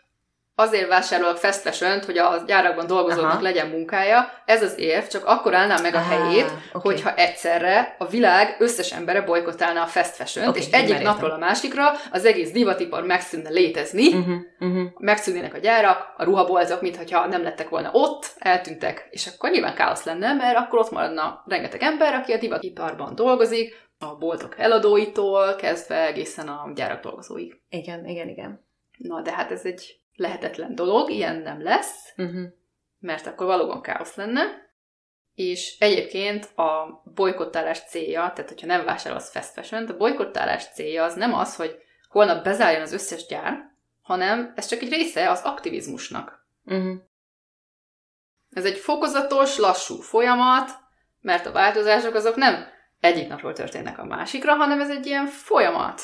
[0.55, 3.43] azért vásárolok fast fashion hogy a gyárakban dolgozóknak Aha.
[3.43, 6.89] legyen munkája, ez az érv csak akkor állná meg a Ah, helyét, oké.
[6.89, 11.39] hogyha egyszerre a világ összes embere bolykottálna a fast fashion Oké, és egyik napról a
[11.39, 14.83] másikra az egész divatipar megszűnne létezni, Uh-huh, uh-huh.
[14.99, 20.05] megszűnnének a gyárak, a ruhaboltok, mintha nem lettek volna ott, eltűntek, és akkor nyilván káosz
[20.05, 26.07] lenne, mert akkor ott maradna rengeteg ember, aki a divatiparban dolgozik, a boltok eladóitól kezdve
[26.07, 27.61] egészen a gyárak dolgozóig.
[27.69, 28.67] Igen, igen, igen.
[28.99, 32.45] Na, de hát ez egy lehetetlen dolog, ilyen nem lesz, Uh-huh.
[32.99, 34.71] mert akkor valóban káosz lenne,
[35.35, 41.15] és egyébként a bolykottálás célja, tehát hogyha nem vásárolsz fast fashion a bolykottálás célja az
[41.15, 41.77] nem az, hogy
[42.09, 43.71] holnap bezárjon az összes gyár,
[44.03, 46.47] hanem ez csak egy része az aktivizmusnak.
[46.65, 46.97] Uh-huh.
[48.51, 50.71] Ez egy fokozatos, lassú folyamat,
[51.21, 52.67] mert a változások azok nem
[53.01, 56.03] egyik napról történnek a másikra, hanem ez egy ilyen folyamat.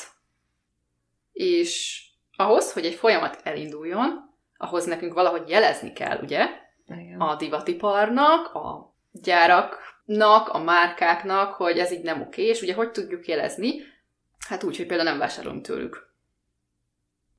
[1.31, 2.03] És
[2.39, 6.47] ahhoz, hogy egy folyamat elinduljon, ahhoz nekünk valahogy jelezni kell, ugye?
[6.87, 7.19] Igen.
[7.19, 13.27] A divatiparnak, a gyáraknak, a márkáknak, hogy ez így nem oké, és ugye hogy tudjuk
[13.27, 13.81] jelezni?
[14.47, 16.13] Hát úgy, hogy például nem vásárolunk tőlük.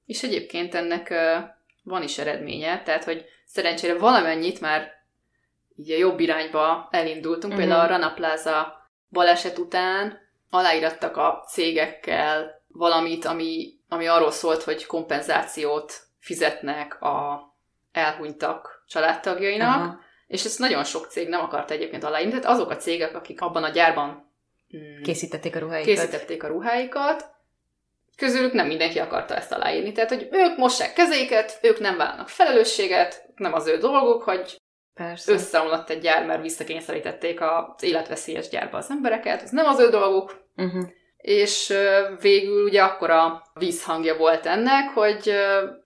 [0.06, 1.14] És egyébként ennek
[1.82, 4.92] van is eredménye, tehát hogy szerencsére valamennyit már
[5.76, 7.52] így a jobb irányba elindultunk.
[7.52, 7.62] Mhm.
[7.62, 10.18] Például a Rana Plaza baleset után
[10.50, 17.42] aláírattak a cégekkel valamit, ami, ami arról szólt, hogy kompenzációt fizetnek a
[17.92, 20.00] elhunytak családtagjainak, Aha.
[20.26, 23.64] és ezt nagyon sok cég nem akarta egyébként aláírni, tehát azok a cégek, akik abban
[23.64, 24.32] a gyárban
[24.76, 25.94] mm, Készítették a ruháikat.
[25.94, 27.24] készítették a ruháikat,
[28.16, 29.92] közülük nem mindenki akarta ezt aláírni.
[29.92, 34.60] Tehát, hogy ők mossák kezeiket, ők nem vállalnak felelősséget, nem az ő dolguk, hogy
[34.94, 35.32] Persze.
[35.32, 40.48] összeomlott egy gyár, mert visszakényszerítették az életveszélyes gyárba az embereket, ez nem az ő dolguk,
[40.56, 40.88] Uh-huh.
[41.20, 41.74] És
[42.20, 45.34] végül ugye akkora vízhangja volt ennek, hogy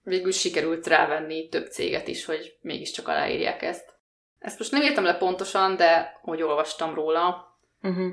[0.03, 3.93] végül sikerült rávenni több céget is, hogy mégiscsak aláírják ezt.
[4.39, 8.11] Ezt most nem írtam le pontosan, de hogy olvastam róla, Uh-huh.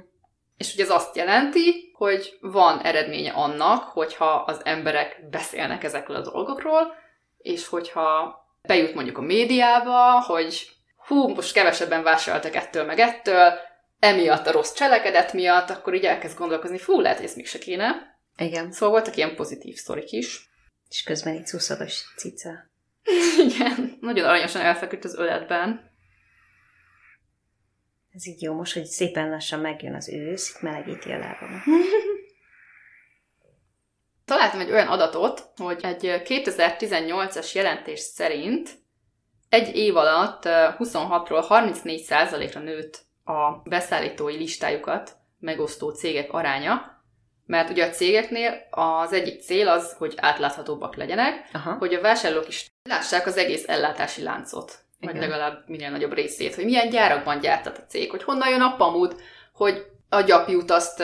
[0.57, 6.31] és ugye ez azt jelenti, hogy van eredménye annak, hogyha az emberek beszélnek ezekről a
[6.31, 6.95] dolgokról,
[7.39, 10.71] és hogyha bejut mondjuk a médiába, hogy
[11.07, 13.53] hú, most kevesebben vásároltak ettől meg ettől,
[14.03, 18.19] emiatt a rossz cselekedet miatt, akkor így elkezd gondolkozni, fú, lehet, hogy ez mégse kéne.
[18.37, 18.73] Igen.
[18.73, 20.51] Szóval voltak ilyen pozitív sztorik is.
[20.88, 22.51] És közben egy szuszogos cica.
[23.47, 25.91] Igen, nagyon aranyosan elfeküdt az öletben.
[28.12, 31.62] Ez így jó, most, hogy szépen lassan megjön az ősz, itt melegíti a lábamat.
[34.25, 38.71] Találtam egy olyan adatot, hogy egy 2018-as jelentés szerint
[39.49, 47.03] egy év alatt eh, 26-ról 34%-ra nőtt a beszállítói listájukat megosztó cégek aránya,
[47.47, 51.73] mert ugye a cégeknél az egyik cél az, hogy átláthatóbbak legyenek, Aha.
[51.73, 55.29] hogy a vásárlók is lássák az egész ellátási láncot, vagy Igen.
[55.29, 59.21] legalább minél nagyobb részét, hogy milyen gyárakban gyártat a cég, hogy honnan jön a pamut,
[59.53, 61.03] hogy a gyapjút azt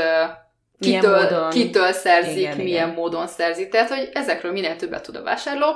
[0.78, 1.50] kitől, módon.
[1.50, 2.94] kitől szerzik, Igen, milyen igen.
[2.94, 3.68] módon szerzik.
[3.68, 5.66] Tehát, hogy ezekről minél többet tud a vásárló,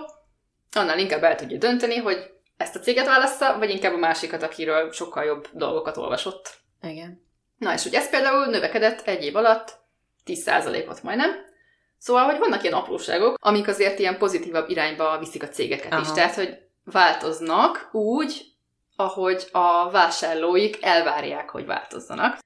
[0.72, 2.30] annál inkább el tudja dönteni, hogy
[2.62, 6.60] ezt a céget válassza, vagy inkább a másikat, akiről sokkal jobb dolgokat olvasott.
[6.82, 7.26] Igen.
[7.58, 9.78] Na és hogy ez például növekedett egy év alatt
[10.26, 11.30] 10%-ot majdnem.
[11.98, 16.06] Szóval, hogy vannak ilyen apróságok, amik azért ilyen pozitívabb irányba viszik a cégeket is.
[16.06, 16.14] Aha.
[16.14, 18.44] Tehát, hogy változnak úgy,
[18.96, 22.38] ahogy a vásárlóik elvárják, hogy változzanak.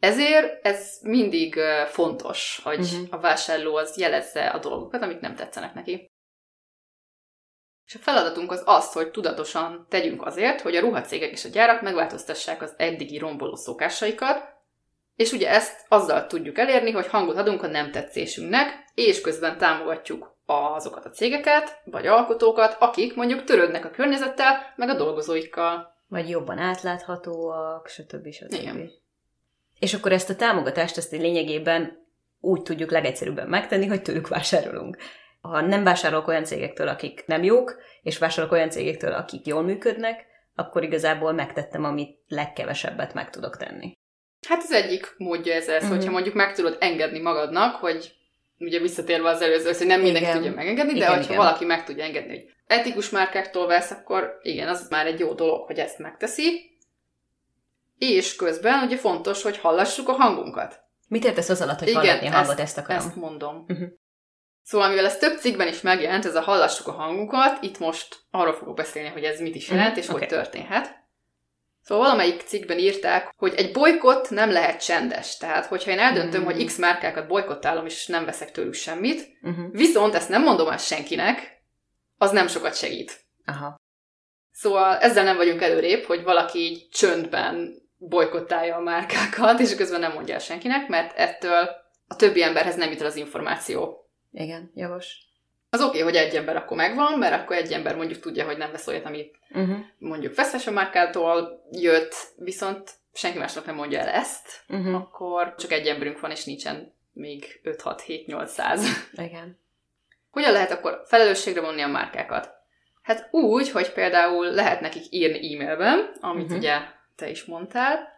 [0.00, 3.02] Ezért ez mindig fontos, hogy Mhm.
[3.10, 6.10] a vásárló az jelezze a dolgokat, amik nem tetszenek neki.
[7.88, 11.82] És a feladatunk az az, hogy tudatosan tegyünk azért, hogy a ruhacégek és a gyárak
[11.82, 14.42] megváltoztassák az eddigi romboló szokásaikat,
[15.16, 20.36] és ugye ezt azzal tudjuk elérni, hogy hangot adunk a nem tetszésünknek, és közben támogatjuk
[20.46, 25.96] azokat a cégeket, vagy alkotókat, akik mondjuk törődnek a környezettel, meg a dolgozóikkal.
[26.08, 28.32] Vagy jobban átláthatóak, stb.
[28.32, 28.52] stb.
[28.52, 28.90] Igen.
[29.78, 32.06] És akkor ezt a támogatást, ezt lényegében
[32.40, 34.96] úgy tudjuk legegyszerűbben megtenni, hogy tőlük vásárolunk.
[35.40, 40.26] Ha nem vásárolok olyan cégektől, akik nem jók, és vásárolok olyan cégektől, akik jól működnek,
[40.54, 43.92] akkor igazából megtettem, amit legkevesebbet meg tudok tenni.
[44.48, 45.92] Hát az egyik módja ez, ez Mhm.
[45.94, 48.12] hogyha mondjuk meg tudod engedni magadnak, hogy
[48.58, 50.36] ugye visszatérve az előző, hogy nem mindenki Igen.
[50.36, 51.36] tudja megengedni, de hogyha igen.
[51.36, 55.66] valaki meg tudja engedni, hogy etikus márkáktól vesz, akkor igen, az már egy jó dolog,
[55.66, 56.76] hogy ezt megteszi.
[57.98, 60.80] És közben ugye fontos, hogy hallassuk a hangunkat.
[61.08, 63.06] Mit értesz az alatt, hogy Igen, hallatni a hangot, ezt- ezt, akarom?
[63.06, 63.64] Ezt mondom.
[63.66, 63.82] Mhm.
[64.68, 68.52] Szóval, mivel ez több cikkben is megjelent, ez a hallassuk a hangunkat, itt most arról
[68.52, 70.18] fogok beszélni, hogy ez mit is jelent, Mhm, és oké.
[70.18, 70.96] hogy történhet.
[71.82, 75.36] Szóval valamelyik cikkben írták, hogy egy bolykott nem lehet csendes.
[75.36, 76.50] Tehát, hogyha én eldöntöm, Mhm.
[76.52, 79.70] hogy X márkákat bolykottálom, és nem veszek tőlük semmit, Uh-huh.
[79.72, 81.62] viszont ezt nem mondom el senkinek,
[82.18, 83.20] az nem sokat segít.
[83.46, 83.76] Aha.
[84.52, 90.12] Szóval ezzel nem vagyunk előrébb, hogy valaki így csöndben bolykottálja a márkákat, és közben nem
[90.12, 91.68] mondja el senkinek, mert ettől
[92.08, 94.02] a többi emberhez nem jut el az információ.
[94.42, 95.16] Igen, jogos.
[95.70, 98.56] Az oké, okay, hogy egy ember akkor megvan, mert akkor egy ember mondjuk tudja, hogy
[98.56, 99.76] nem vesz olyat, ami Uh-huh.
[99.98, 104.94] mondjuk fashion márkától jött, viszont senki másnak nem mondja el ezt, Uh-huh.
[104.94, 108.86] akkor csak egy emberünk van, és nincsen még 5, 6, 7, 8, 100.
[109.12, 109.58] Igen.
[110.30, 112.50] Hogyan lehet akkor felelősségre vonni a márkákat?
[113.02, 116.58] Hát úgy, hogy például lehet nekik írni e-mailben, amit uh-huh.
[116.58, 116.78] ugye
[117.16, 118.08] te is mondtál,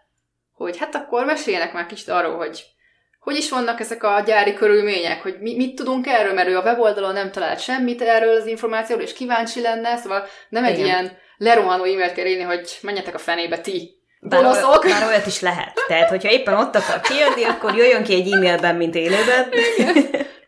[0.52, 2.66] hogy hát akkor meséljenek már kicsit arról, hogy
[3.20, 6.62] hogy is vannak ezek a gyári körülmények, hogy mi, mit tudunk erről, mert ő a
[6.62, 10.85] weboldalon nem talált semmit erről az információról, és kíváncsi lenne, szóval nem egy Igen.
[10.85, 15.40] ilyen lerohanó e-mailt kell írni, hogy menjetek a fenébe ti, bár, olyat, bár olyat is
[15.40, 15.80] lehet.
[15.87, 19.48] Tehát, hogyha éppen ott akar kijönni, akkor jöjjön ki egy e-mailben, mint élőben.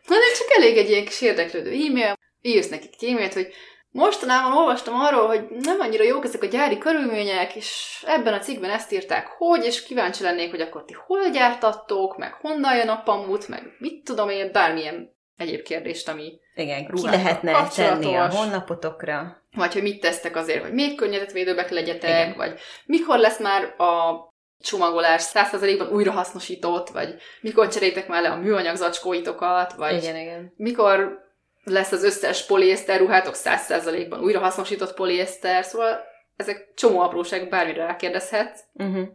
[0.07, 3.47] Hanem csak elég egy ilyen kis érdeklődő e-mail, írsz nekik e-mailt, hogy
[3.93, 8.69] mostanában olvastam arról, hogy nem annyira jók ezek a gyári körülmények, és ebben a cikkben
[8.69, 13.01] ezt írták, hogy, és kíváncsi lennék, hogy akkor ti hol gyártattok, meg honnan jön a
[13.03, 19.41] pamut, meg mit tudom én, bármilyen egyéb kérdést, ami Igen, ki lehetne tenni a honlapotokra.
[19.55, 22.33] Vagy hogy mit tesztek azért, hogy még környezetvédőbbek legyetek, Igen.
[22.35, 24.13] vagy mikor lesz már a
[24.59, 30.53] csomagolás 100%-ban újrahasznosított, vagy mikor cserétek már le a műanyag zacskóitokat, vagy igen, igen.
[30.55, 31.22] mikor
[31.63, 35.99] lesz az összes poliészter ruhátok 100%-ban újrahasznosított poliészter, szóval
[36.35, 38.59] ezek csomó apróság, bármire rákérdezhetsz.
[38.73, 39.07] Uh-huh.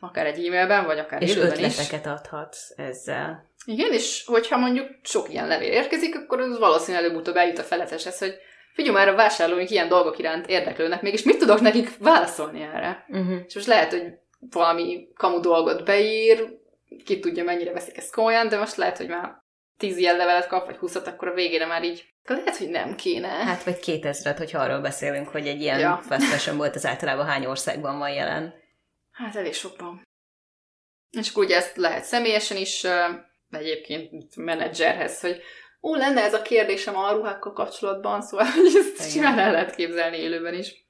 [0.00, 2.10] Akár egy e-mailben, vagy akár És ötleteket is.
[2.10, 3.52] adhatsz ezzel.
[3.64, 8.18] Igen, és hogyha mondjuk sok ilyen levél érkezik, akkor az valószínűleg előbb-utóbb eljut a feleteshez,
[8.18, 8.34] hogy
[8.72, 13.04] figyelj már, a vásárlóink ilyen dolgok iránt érdeklődnek, mégis mit tudok nekik válaszolni erre?
[13.08, 13.36] Uh-huh.
[13.46, 14.02] És most lehet, hogy
[14.50, 16.58] valami kamu dolgot beír,
[17.04, 19.42] ki tudja, mennyire veszik ezt komolyan, de most lehet, hogy már
[19.76, 23.28] tíz ilyen levelet kap, vagy húszat, akkor a végére már így lehet, hogy nem kéne.
[23.28, 26.00] Hát, vagy kétezret, hogyha arról beszélünk, hogy egy ilyen ja.
[26.06, 28.54] fast volt, az általában hány országban van jelen.
[29.12, 30.02] Hát elég sokban.
[31.10, 32.86] És akkor ugye ezt lehet személyesen is,
[33.50, 35.42] egyébként menedzserhez, hogy
[35.82, 39.08] ó, lenne ez a kérdésem a ruhákkal kapcsolatban, szóval hogy ezt Igen.
[39.08, 40.86] simán el lehet képzelni élőben is.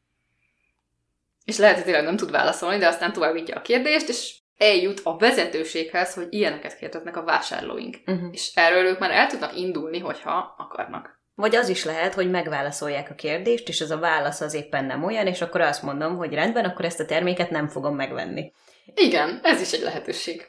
[1.44, 5.16] És lehet, hogy tényleg nem tud válaszolni, de aztán továbbítja a kérdést, és eljut a
[5.16, 7.96] vezetőséghez, hogy ilyeneket kérdeznek a vásárlóink.
[8.06, 8.28] Uh-huh.
[8.32, 11.22] És erről ők már el tudnak indulni, hogyha akarnak.
[11.34, 15.04] Vagy az is lehet, hogy megválaszolják a kérdést, és az a válasz az éppen nem
[15.04, 18.52] olyan, és akkor azt mondom, hogy rendben, akkor ezt a terméket nem fogom megvenni.
[18.94, 20.46] Igen, ez is egy lehetőség.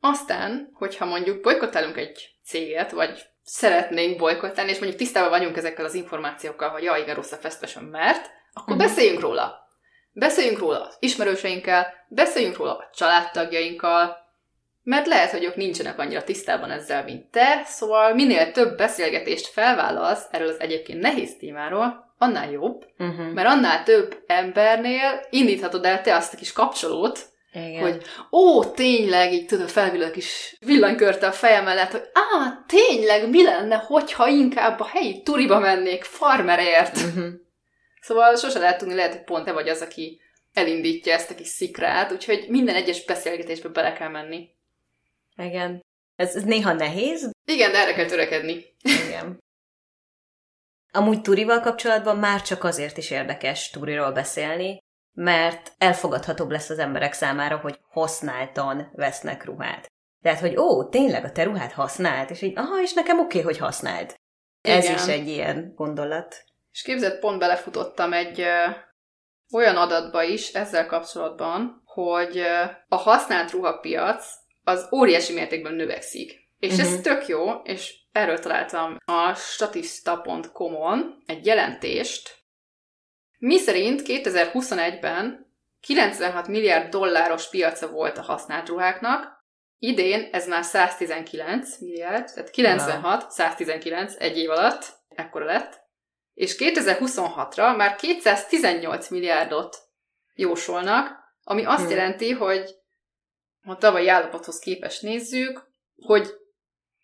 [0.00, 5.94] Aztán, hogyha mondjuk bolykottálunk egy céget, vagy szeretnénk bolykottálni, és mondjuk tisztában vagyunk ezekkel az
[5.94, 8.88] információkkal, hogy jaj, igen, rossz a fast fashion, mert, akkor uh-huh.
[8.88, 9.67] beszéljünk róla.
[10.18, 14.16] Beszéljünk róla az ismerőseinkkel, beszéljünk róla a családtagjainkkal,
[14.82, 20.26] mert lehet, hogy ők nincsenek annyira tisztában ezzel, mint te, szóval minél több beszélgetést felvállalsz
[20.30, 23.32] erről az egyébként nehéz témáról, annál jobb, uh-huh.
[23.32, 27.80] mert annál több embernél indíthatod el te azt a kis kapcsolót, igen.
[27.80, 28.02] hogy
[28.32, 33.76] ó, tényleg, így tudod, felvillag kis villanykörte a fejem mellett, hogy á, tényleg, mi lenne,
[33.76, 36.96] hogyha inkább a helyi turiba mennék farmerért?
[36.96, 37.24] Uh-huh.
[38.08, 40.20] Szóval sose lehet tudni, lehet, hogy pont te vagy az, aki
[40.52, 44.48] elindítja ezt a kis szikrát, úgyhogy minden egyes beszélgetésbe bele kell menni.
[45.36, 45.80] Igen.
[46.16, 47.30] Ez, ez néha nehéz.
[47.44, 48.64] Igen, de erre kell törekedni.
[49.06, 49.38] Igen.
[50.92, 54.78] Amúgy turival kapcsolatban már csak azért is érdekes turiról beszélni,
[55.12, 59.86] mert elfogadhatóbb lesz az emberek számára, hogy használtan vesznek ruhát.
[60.24, 63.52] Tehát, hogy ó, tényleg a te ruhát használt, és így, aha, és nekem oké, okay,
[63.52, 64.14] hogy használt.
[64.60, 64.76] Igen.
[64.76, 66.46] Ez is egy ilyen gondolat.
[66.78, 68.44] És képzett, pont belefutottam egy
[69.52, 72.42] olyan adatba is ezzel kapcsolatban, hogy
[72.88, 74.26] a használt ruhapiac
[74.64, 76.48] az óriási mértékben növekszik.
[76.58, 76.86] És uh-huh.
[76.86, 77.02] ez mhm.
[77.02, 82.36] tök jó, és erről találtam a statista.com-on egy jelentést,
[83.38, 89.44] mi szerint 2021-ben 96 milliárd dolláros piaca volt a használt ruháknak,
[89.78, 95.86] idén ez már 119 milliárd, tehát 96, 119 egy év alatt, ekkora lett,
[96.38, 99.76] és 2026-ra már 218 milliárdot
[100.34, 101.90] jósolnak, ami azt hmm.
[101.90, 102.74] jelenti, hogy
[103.64, 106.28] ha tavalyi állapothoz képest nézzük, hogy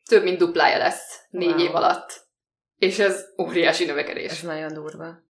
[0.05, 1.59] több mint duplája lesz négy wow.
[1.59, 2.27] év alatt.
[2.77, 4.31] És ez óriási növekedés.
[4.31, 5.23] Ez nagyon durva.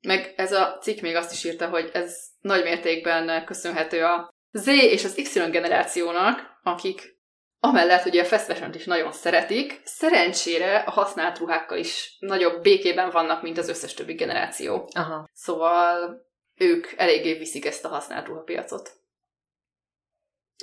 [0.00, 4.66] Meg ez a cikk még azt is írta, hogy ez nagy mértékben köszönhető a Z
[4.66, 7.15] és az Y generációnak, akik
[7.60, 13.42] amellett ugye a fast is nagyon szeretik, szerencsére a használt ruhákkal is nagyobb békében vannak,
[13.42, 14.88] mint az összes többi generáció.
[14.94, 15.28] Aha.
[15.32, 16.20] Szóval
[16.54, 18.90] ők eléggé viszik ezt a használt ruhapiacot.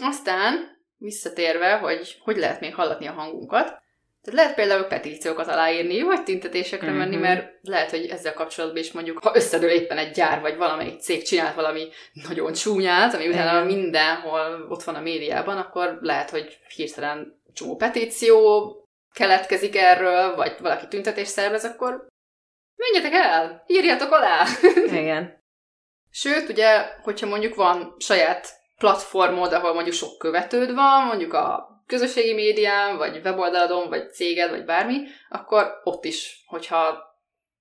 [0.02, 3.83] Aztán, visszatérve, hogy hogy lehet még hallatni a hangunkat,
[4.24, 6.98] tehát lehet például petíciókat aláírni, vagy tüntetésekre mm-hmm.
[6.98, 11.00] menni, mert lehet, hogy ezzel kapcsolatban is mondjuk, ha összedől éppen egy gyár, vagy valamelyik
[11.00, 11.88] cég csinált valami
[12.28, 18.72] nagyon csúnyát, ami utána mindenhol ott van a médiában, akkor lehet, hogy hirtelen csomó petíció
[19.14, 22.08] keletkezik erről, vagy valaki tüntetés szervez, akkor
[22.76, 24.46] menjetek el, írjatok alá!
[25.02, 25.42] Igen.
[26.10, 28.48] Sőt, ugye, hogyha mondjuk van saját
[28.78, 34.66] platformod, ahol mondjuk sok követőd van, mondjuk a közösségi médián, vagy weboldaladon, vagy céged, vagy
[34.66, 34.98] bármi,
[35.30, 37.12] akkor ott is, hogyha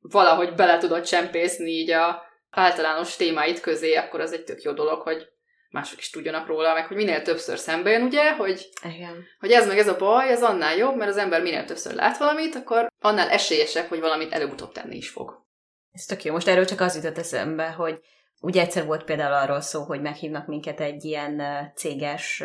[0.01, 5.01] valahogy bele tudod csempészni így a általános témáit közé, akkor az egy tök jó dolog,
[5.01, 5.29] hogy
[5.71, 9.25] mások is tudjanak róla, meg hogy minél többször szembe jön, ugye, hogy, Igen.
[9.41, 12.19] hogy ez meg ez a baj, ez annál jobb, mert az ember minél többször lát
[12.19, 15.45] valamit, akkor annál esélyesebb, hogy valamit előbb-utóbb tenni is fog.
[15.93, 16.33] Ez tök jó.
[16.33, 18.01] Most erről csak az jutott eszembe, hogy
[18.41, 21.43] ugye egyszer volt például arról szó, hogy meghívnak minket egy ilyen
[21.75, 22.43] céges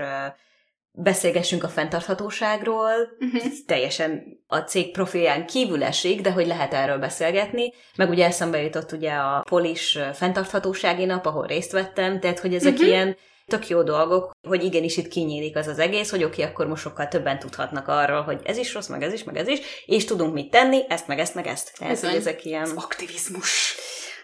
[1.00, 3.46] beszélgessünk a fenntarthatóságról, Uh-huh.
[3.46, 7.74] ez teljesen a cég profilján kívül esik, de hogy lehet erről beszélgetni.
[7.96, 12.74] Meg ugye eszembe jutott ugye a Polis fenntarthatósági nap, ahol részt vettem, tehát hogy ezek
[12.74, 12.88] uh-huh.
[12.88, 16.82] ilyen tök jó dolgok, hogy igenis itt kinyílik az az egész, hogy oké, akkor most
[16.82, 20.06] sokkal többen tudhatnak arról, hogy ez is rossz, meg ez is, meg ez is, és
[20.06, 21.78] tudunk mit tenni, ezt, meg ezt, meg ezt.
[21.78, 22.10] Tehát, Bizony.
[22.10, 22.70] hogy ezek ilyen...
[22.76, 23.76] Aktivizmus.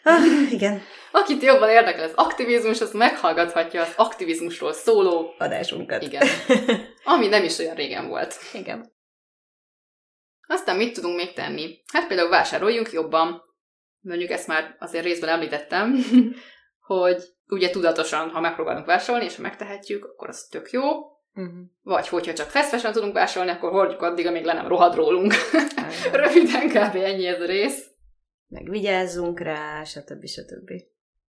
[0.03, 0.81] Ah, igen,
[1.15, 6.01] Akit jobban érdekel az aktivizmus, az meghallgathatja az aktivizmusról szóló, adásunkat.
[6.01, 6.27] igen,
[7.03, 8.35] ami nem is olyan régen volt.
[8.53, 8.91] Igen.
[10.47, 11.81] Aztán mit tudunk még tenni?
[11.91, 13.41] Hát például vásároljunk jobban.
[13.99, 15.95] Mondjuk ezt már azért részben említettem,
[16.87, 20.81] hogy ugye tudatosan, ha megpróbálunk vásárolni, és ha megtehetjük, akkor az tök jó.
[21.35, 21.53] Uh-huh.
[21.81, 25.33] Vagy hogyha csak fashion tudunk vásárolni, akkor hordjuk addig, amíg le nem rohad rólunk.
[26.11, 26.95] Röviden kb.
[26.95, 27.92] ennyi ez a rész.
[28.53, 30.27] Meg vigyázzunk rá, stb.
[30.27, 30.71] stb.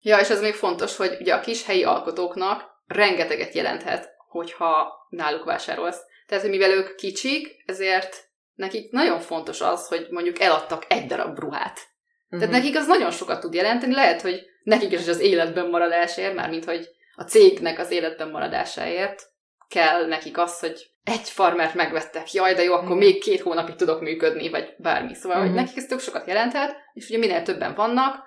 [0.01, 5.43] Ja, és ez még fontos, hogy ugye a kis helyi alkotóknak rengeteget jelenthet, hogyha náluk
[5.43, 5.99] vásárolsz.
[6.27, 8.15] Tehát, hogy mivel ők kicsik, ezért
[8.53, 11.79] nekik nagyon fontos az, hogy mondjuk eladtak egy darab ruhát.
[12.25, 12.39] Uh-huh.
[12.39, 16.65] Tehát nekik az nagyon sokat tud jelenteni, lehet, hogy nekik is az életben maradásért, mármint
[16.65, 19.29] hogy a cégnek az életben maradásáért
[19.67, 22.97] kell nekik az, hogy egy farmert megvettek, jaj, de jó, akkor Igen.
[22.97, 25.13] még két hónapig tudok működni, vagy bármi.
[25.13, 25.55] Szóval, hogy Mhm.
[25.55, 28.23] nekik ez tök sokat jelenthet, és ugye minél többen vannak,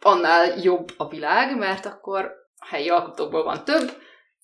[0.00, 3.90] annál jobb a világ, mert akkor a helyi alkotókból van több,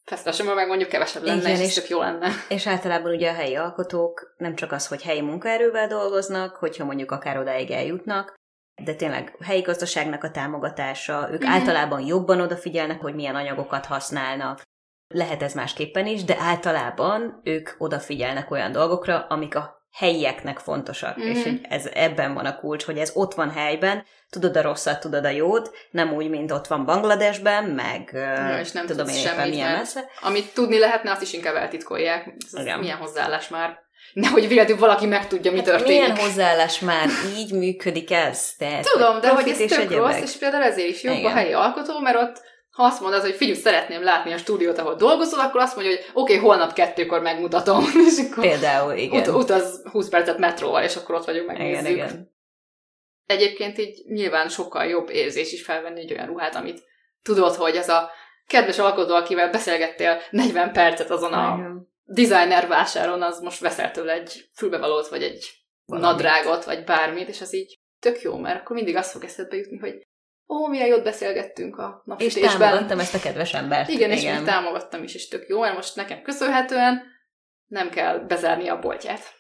[0.05, 2.29] fesztesemben meg mondjuk kevesebb lenne, Igen, és és- tök jó lenne.
[2.49, 7.11] És általában ugye a helyi alkotók nem csak az, hogy helyi munkaerővel dolgoznak, hogyha mondjuk
[7.11, 8.35] akár odáig eljutnak,
[8.85, 11.51] de tényleg helyi gazdaságnak a támogatása, ők Mhm.
[11.53, 14.63] általában jobban odafigyelnek, hogy milyen anyagokat használnak.
[15.09, 21.17] Lehet ez másképpen is, de általában ők odafigyelnek olyan dolgokra, amik a helyieknek fontosak.
[21.17, 21.27] Mhm.
[21.27, 25.01] És hogy ez ebben van a kulcs, hogy ez ott van helyben, tudod a rosszat,
[25.01, 29.15] tudod a jót, nem úgy, mint ott van Bangladesben, meg Ja, és nem tudom én
[29.15, 30.05] semmit, milyen messze.
[30.21, 32.35] Amit tudni lehetne, azt is inkább eltitkolják.
[32.53, 32.79] Ez Igen.
[32.79, 33.79] milyen hozzáállás már.
[34.13, 36.01] Nehogy véletlenül valaki megtudja, mi Hát történik.
[36.01, 38.53] Milyen hozzáállás már így működik ez?
[38.59, 39.97] Tehát, Tudom, de hogy ez tök egyebek.
[39.99, 41.33] rossz, és például ezért is jobb Igen.
[41.33, 42.43] a helyi alkotó, mert ott
[42.79, 46.05] ha azt mondod, hogy figyelj, szeretném látni a stúdiót, ahol dolgozol, akkor azt mondja, hogy
[46.13, 49.21] oké, okay, holnap kettőkor megmutatom, és akkor Például, igen.
[49.21, 51.89] ut- utaz 20 percet metróval, és akkor ott vagyunk, megnézzük.
[51.89, 52.33] igen, igen.
[53.27, 56.83] Egyébként így nyilván sokkal jobb érzés is felvenni egy olyan ruhát, amit
[57.23, 58.11] tudod, hogy az a
[58.47, 61.89] kedves alkotó, akivel beszélgettél 40 percet azon a Igen.
[62.05, 65.51] designer vásáron, az most veszel tőle egy fülbevalót, vagy egy
[65.85, 66.11] Valamit.
[66.11, 69.79] nadrágot, vagy bármit, és az így tök jó, mert akkor mindig azt fog eszedbe jutni,
[69.79, 70.07] hogy
[70.49, 72.59] ó, milyen jót beszélgettünk a És napsütésben.
[72.59, 73.89] támogattam ezt a kedves embert.
[73.89, 77.03] Igen, és még támogattam is, és tök jó, mert most nekem köszönhetően
[77.67, 79.37] nem kell bezárni a boltját.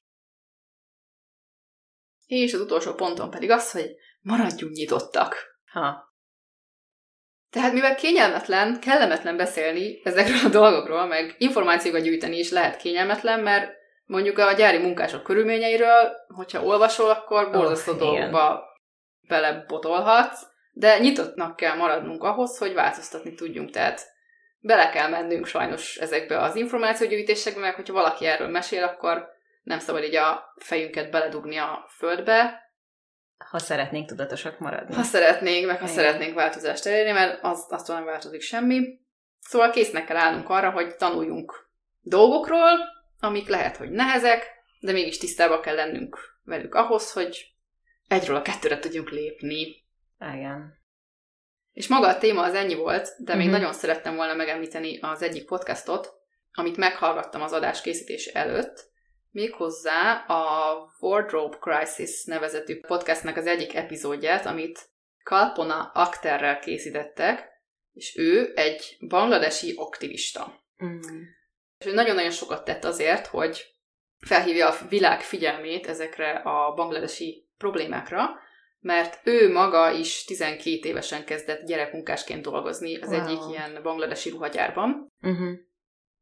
[2.26, 5.36] És az utolsó ponton pedig az, hogy maradjunk nyitottak.
[5.72, 6.06] Ha.
[7.50, 13.72] Tehát mivel kényelmetlen, kellemetlen beszélni ezekről a dolgokról, meg információkat gyűjteni is lehet kényelmetlen, mert
[14.04, 18.62] mondjuk a gyári munkások körülményeiről, hogyha olvasol, akkor borzasztó Oh, dolgokba
[19.28, 20.46] belebotolhatsz,
[20.78, 23.70] de nyitottnak kell maradnunk ahhoz, hogy változtatni tudjunk.
[23.70, 24.06] Tehát
[24.58, 29.28] bele kell mennünk sajnos ezekbe az információgyűjtésekbe, meg hogyha valaki erről mesél, akkor
[29.62, 32.66] nem szabad így a fejünket beledugni a földbe,
[33.50, 34.94] Ha szeretnénk tudatosak maradni.
[34.94, 35.94] ha szeretnénk, meg ha Igen.
[35.94, 39.00] szeretnénk változást elérni, mert az, aztól nem változik semmi.
[39.40, 41.68] Szóval késznek kell állnunk arra, hogy tanuljunk
[42.00, 42.78] dolgokról,
[43.20, 44.46] amik lehet, hogy nehezek,
[44.80, 47.46] de mégis tisztába kell lennünk velük ahhoz, hogy
[48.08, 49.86] egyről a kettőre tudjunk lépni.
[50.20, 50.76] Igen.
[51.72, 53.54] És maga a téma az ennyi volt, de még Mhm.
[53.54, 56.12] nagyon szerettem volna megemlíteni az egyik podcastot,
[56.52, 58.90] amit meghallgattam az adás készítése előtt,
[59.30, 64.88] méghozzá a Wardrobe Crisis nevezetű podcastnek az egyik epizódját, amit
[65.22, 67.48] Kalpona Akhterrel készítettek,
[67.92, 70.62] és ő egy bangladesi aktivista.
[70.84, 71.00] Mm.
[71.78, 73.66] És ő nagyon-nagyon sokat tett azért, hogy
[74.18, 78.28] felhívja a világ figyelmét ezekre a bangladesi problémákra,
[78.80, 83.20] mert ő maga is 12 évesen kezdett gyerekmunkásként dolgozni az Wow.
[83.20, 85.12] egyik ilyen bangladesi ruhagyárban.
[85.22, 85.48] Uh-huh.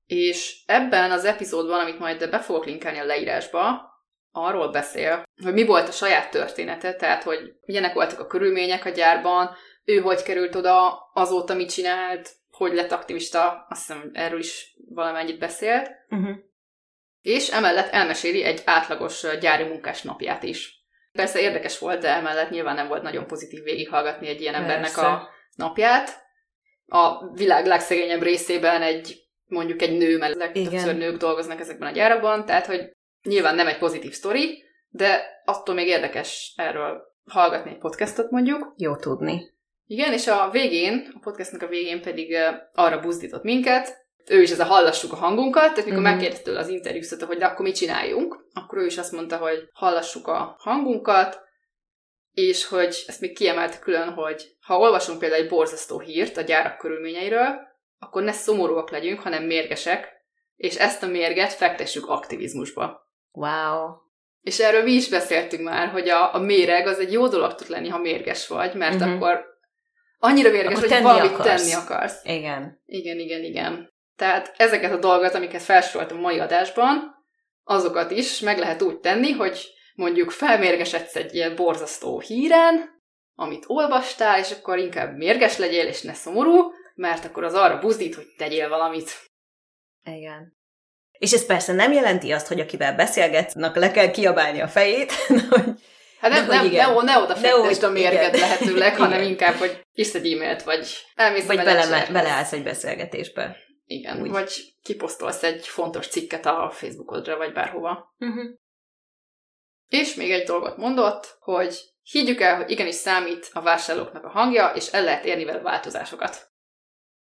[0.07, 3.95] És ebben az epizódban, amit majd be fogok linkálni a leírásba,
[4.33, 8.89] arról beszél, hogy mi volt a saját története, tehát hogy milyenek voltak a körülmények a
[8.91, 9.51] gyárban,
[9.85, 15.39] ő hogy került oda, azóta mit csinált, hogy lett aktivista, azt hiszem, erről is valamennyit
[15.39, 16.37] beszélt, Uh-huh.
[17.21, 20.86] és emellett elmeséli egy átlagos gyári munkás napját is.
[21.17, 25.07] Persze érdekes volt, de emellett nyilván nem volt nagyon pozitív végighallgatni egy ilyen embernek Persze.
[25.07, 26.25] a napját.
[26.87, 32.47] a világ legszegényebb részében egy mondjuk egy nő, mert legtöbbször nők dolgoznak ezekben a gyárakban,
[32.47, 38.31] tehát hogy nyilván nem egy pozitív sztori, de attól még érdekes erről hallgatni egy podcastot
[38.31, 38.75] mondjuk.
[38.77, 39.55] Jó tudni.
[39.87, 42.37] Igen, és a végén, a podcastnak a végén pedig
[42.75, 46.03] arra buzdított minket, ő is ez a hallassuk a hangunkat, tehát mikor mm-hmm.
[46.03, 49.68] megkérdezte tőle az interjúztat, hogy de akkor mit csináljunk, akkor ő is azt mondta, hogy
[49.72, 51.45] hallassuk a hangunkat,
[52.33, 56.79] és hogy ezt még kiemelte külön, hogy ha olvasunk például egy borzasztó hírt a gyárak
[56.79, 57.59] körülményeiről,
[57.99, 60.09] akkor ne szomorúak legyünk, hanem mérgesek,
[60.57, 63.11] és ezt a mérget fektessük aktivizmusba.
[63.33, 63.89] Wow.
[64.41, 67.68] És erről mi is beszéltünk már, hogy a, a méreg az egy jó dolog tud
[67.68, 69.14] lenni, ha mérges vagy, mert mm-hmm.
[69.14, 69.45] akkor
[70.18, 71.62] annyira mérges, akkor hogy valamit akarsz.
[71.62, 72.24] tenni akarsz.
[72.24, 72.83] Igen.
[72.87, 73.95] Igen, igen, igen.
[74.17, 77.14] Tehát ezeket a dolgokat, amiket felsoroltam a mai adásban,
[77.64, 82.95] azokat is meg lehet úgy tenni, hogy mondjuk felmérgesedsz egy ilyen borzasztó híren,
[83.35, 88.14] amit olvastál, és akkor inkább mérges legyél, és ne szomorú, mert akkor az arra buzdít,
[88.14, 89.11] hogy tegyél valamit.
[90.05, 90.57] Igen.
[91.12, 95.12] És ez persze nem jelenti azt, hogy akivel beszélgetnek, le kell kiabálni a fejét,
[95.51, 95.64] hogy
[96.21, 96.95] Hát nem, nem, igen.
[96.95, 98.49] ne, ne oda fektesd a mérget igen.
[98.49, 103.57] lehetőleg, hanem inkább, hogy írsz egy e-mailt, vagy elmész Vagy bele, beleállsz egy beszélgetésbe.
[103.89, 104.30] Igen, Úgy.
[104.30, 108.14] vagy kiposztolsz egy fontos cikket a Facebookodra, vagy bárhova.
[108.18, 108.45] Uh-huh.
[109.89, 114.72] És még egy dolgot mondott, hogy higgyük el, hogy igenis számít a vásárlóknak a hangja,
[114.74, 116.51] és el lehet érni vele változásokat.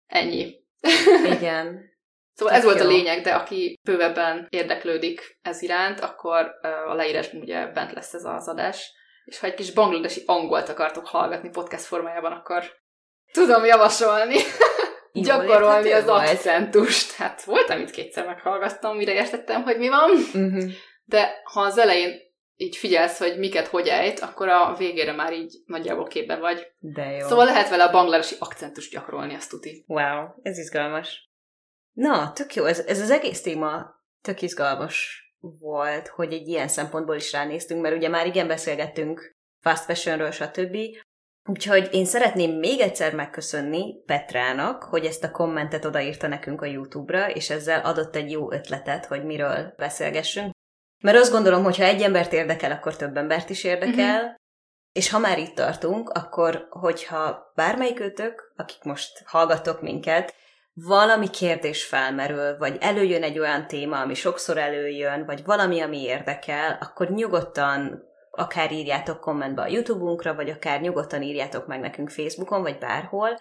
[0.06, 0.56] Ennyi.
[1.26, 1.76] Igen.
[2.38, 2.86] Szóval ez volt jó.
[2.86, 6.56] a lényeg, de aki bővebben érdeklődik ez iránt, akkor
[6.88, 8.92] a leírásban ugye bent lesz ez az adás.
[9.26, 12.64] És ha egy kis bangladesi angolt akartok hallgatni podcast formájában, akkor
[13.32, 14.36] tudom javasolni.
[15.22, 16.20] gyakorolni az volt.
[16.20, 17.12] akcentust.
[17.12, 20.12] Hát volt, amit kétszer meghallgattam, mire értettem, hogy mi van.
[20.12, 20.72] Uh-huh.
[21.06, 25.56] De ha az elején így figyelsz, hogy miket hogy ejt, akkor a végére már így
[25.66, 26.68] nagyjából képben vagy.
[26.80, 27.28] De jó.
[27.28, 29.84] Szóval lehet vele a bangladesi akcentust gyakorolni, azt tuti.
[29.88, 31.32] Wow, ez izgalmas.
[31.92, 37.16] Na, tök jó, ez, ez az egész téma tök izgalmas volt, hogy egy ilyen szempontból
[37.16, 40.78] is ránéztünk, mert ugye már igen beszélgettünk fast fashionről, stb.
[41.50, 47.30] Úgyhogy én szeretném még egyszer megköszönni Petrának, hogy ezt a kommentet odaírta nekünk a YouTube-ra,
[47.30, 50.52] és ezzel adott egy jó ötletet, hogy miről beszélgessünk.
[51.04, 54.36] Mert azt gondolom, hogy ha egy embert érdekel, akkor több embert is érdekel, uh-huh.
[54.92, 60.34] és ha már itt tartunk, akkor hogyha bármelyik őtök, akik most hallgatok minket,
[60.74, 66.78] valami kérdés felmerül, vagy előjön egy olyan téma, ami sokszor előjön, vagy valami, ami érdekel,
[66.82, 68.04] akkor nyugodtan
[68.38, 73.40] akár írjátok kommentbe a YouTube-unkra, vagy akár nyugodtan írjátok meg nekünk Facebookon, vagy bárhol.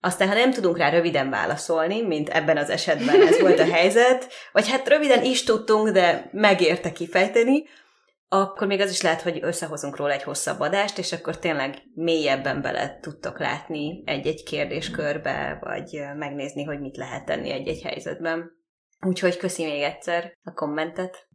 [0.00, 4.32] Aztán, ha nem tudunk rá röviden válaszolni, mint ebben az esetben ez volt a helyzet,
[4.52, 7.64] vagy hát röviden is tudtunk, de megérte kifejteni,
[8.28, 12.62] akkor még az is lehet, hogy összehozunk róla egy hosszabb adást, és akkor tényleg mélyebben
[12.62, 18.50] bele tudtok látni egy-egy kérdéskörbe, vagy megnézni, hogy mit lehet tenni egy-egy helyzetben.
[19.06, 21.28] Úgyhogy köszi még egyszer a kommentet.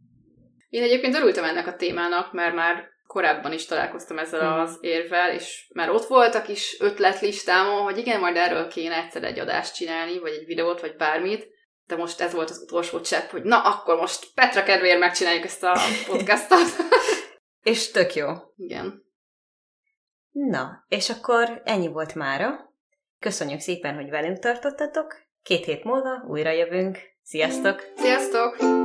[0.70, 4.60] Én egyébként örültem ennek a témának, mert már korábban is találkoztam ezzel mm.
[4.60, 9.38] az érvel, és már ott voltak is ötletlistámon, hogy igen, majd erről kéne egyszer egy
[9.38, 11.48] adást csinálni, vagy egy videót, vagy bármit,
[11.86, 15.62] de most ez volt az utolsó csepp, hogy na, akkor most Petra kedvéért megcsináljuk ezt
[15.62, 16.84] a podcastot.
[17.72, 18.28] és tök jó.
[18.56, 19.04] Igen.
[20.30, 22.74] Na, és akkor ennyi volt mára.
[23.18, 25.16] Köszönjük szépen, hogy velünk tartottatok.
[25.42, 26.98] Két hét múlva újra jövünk.
[27.22, 27.82] Sziasztok!
[27.96, 28.79] Sziasztok!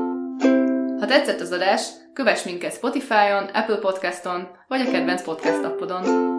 [1.00, 6.34] Ha tetszett az adás, kövess minket Spotify-on, Apple Podcast-on, vagy a kedvenc podcast appodon.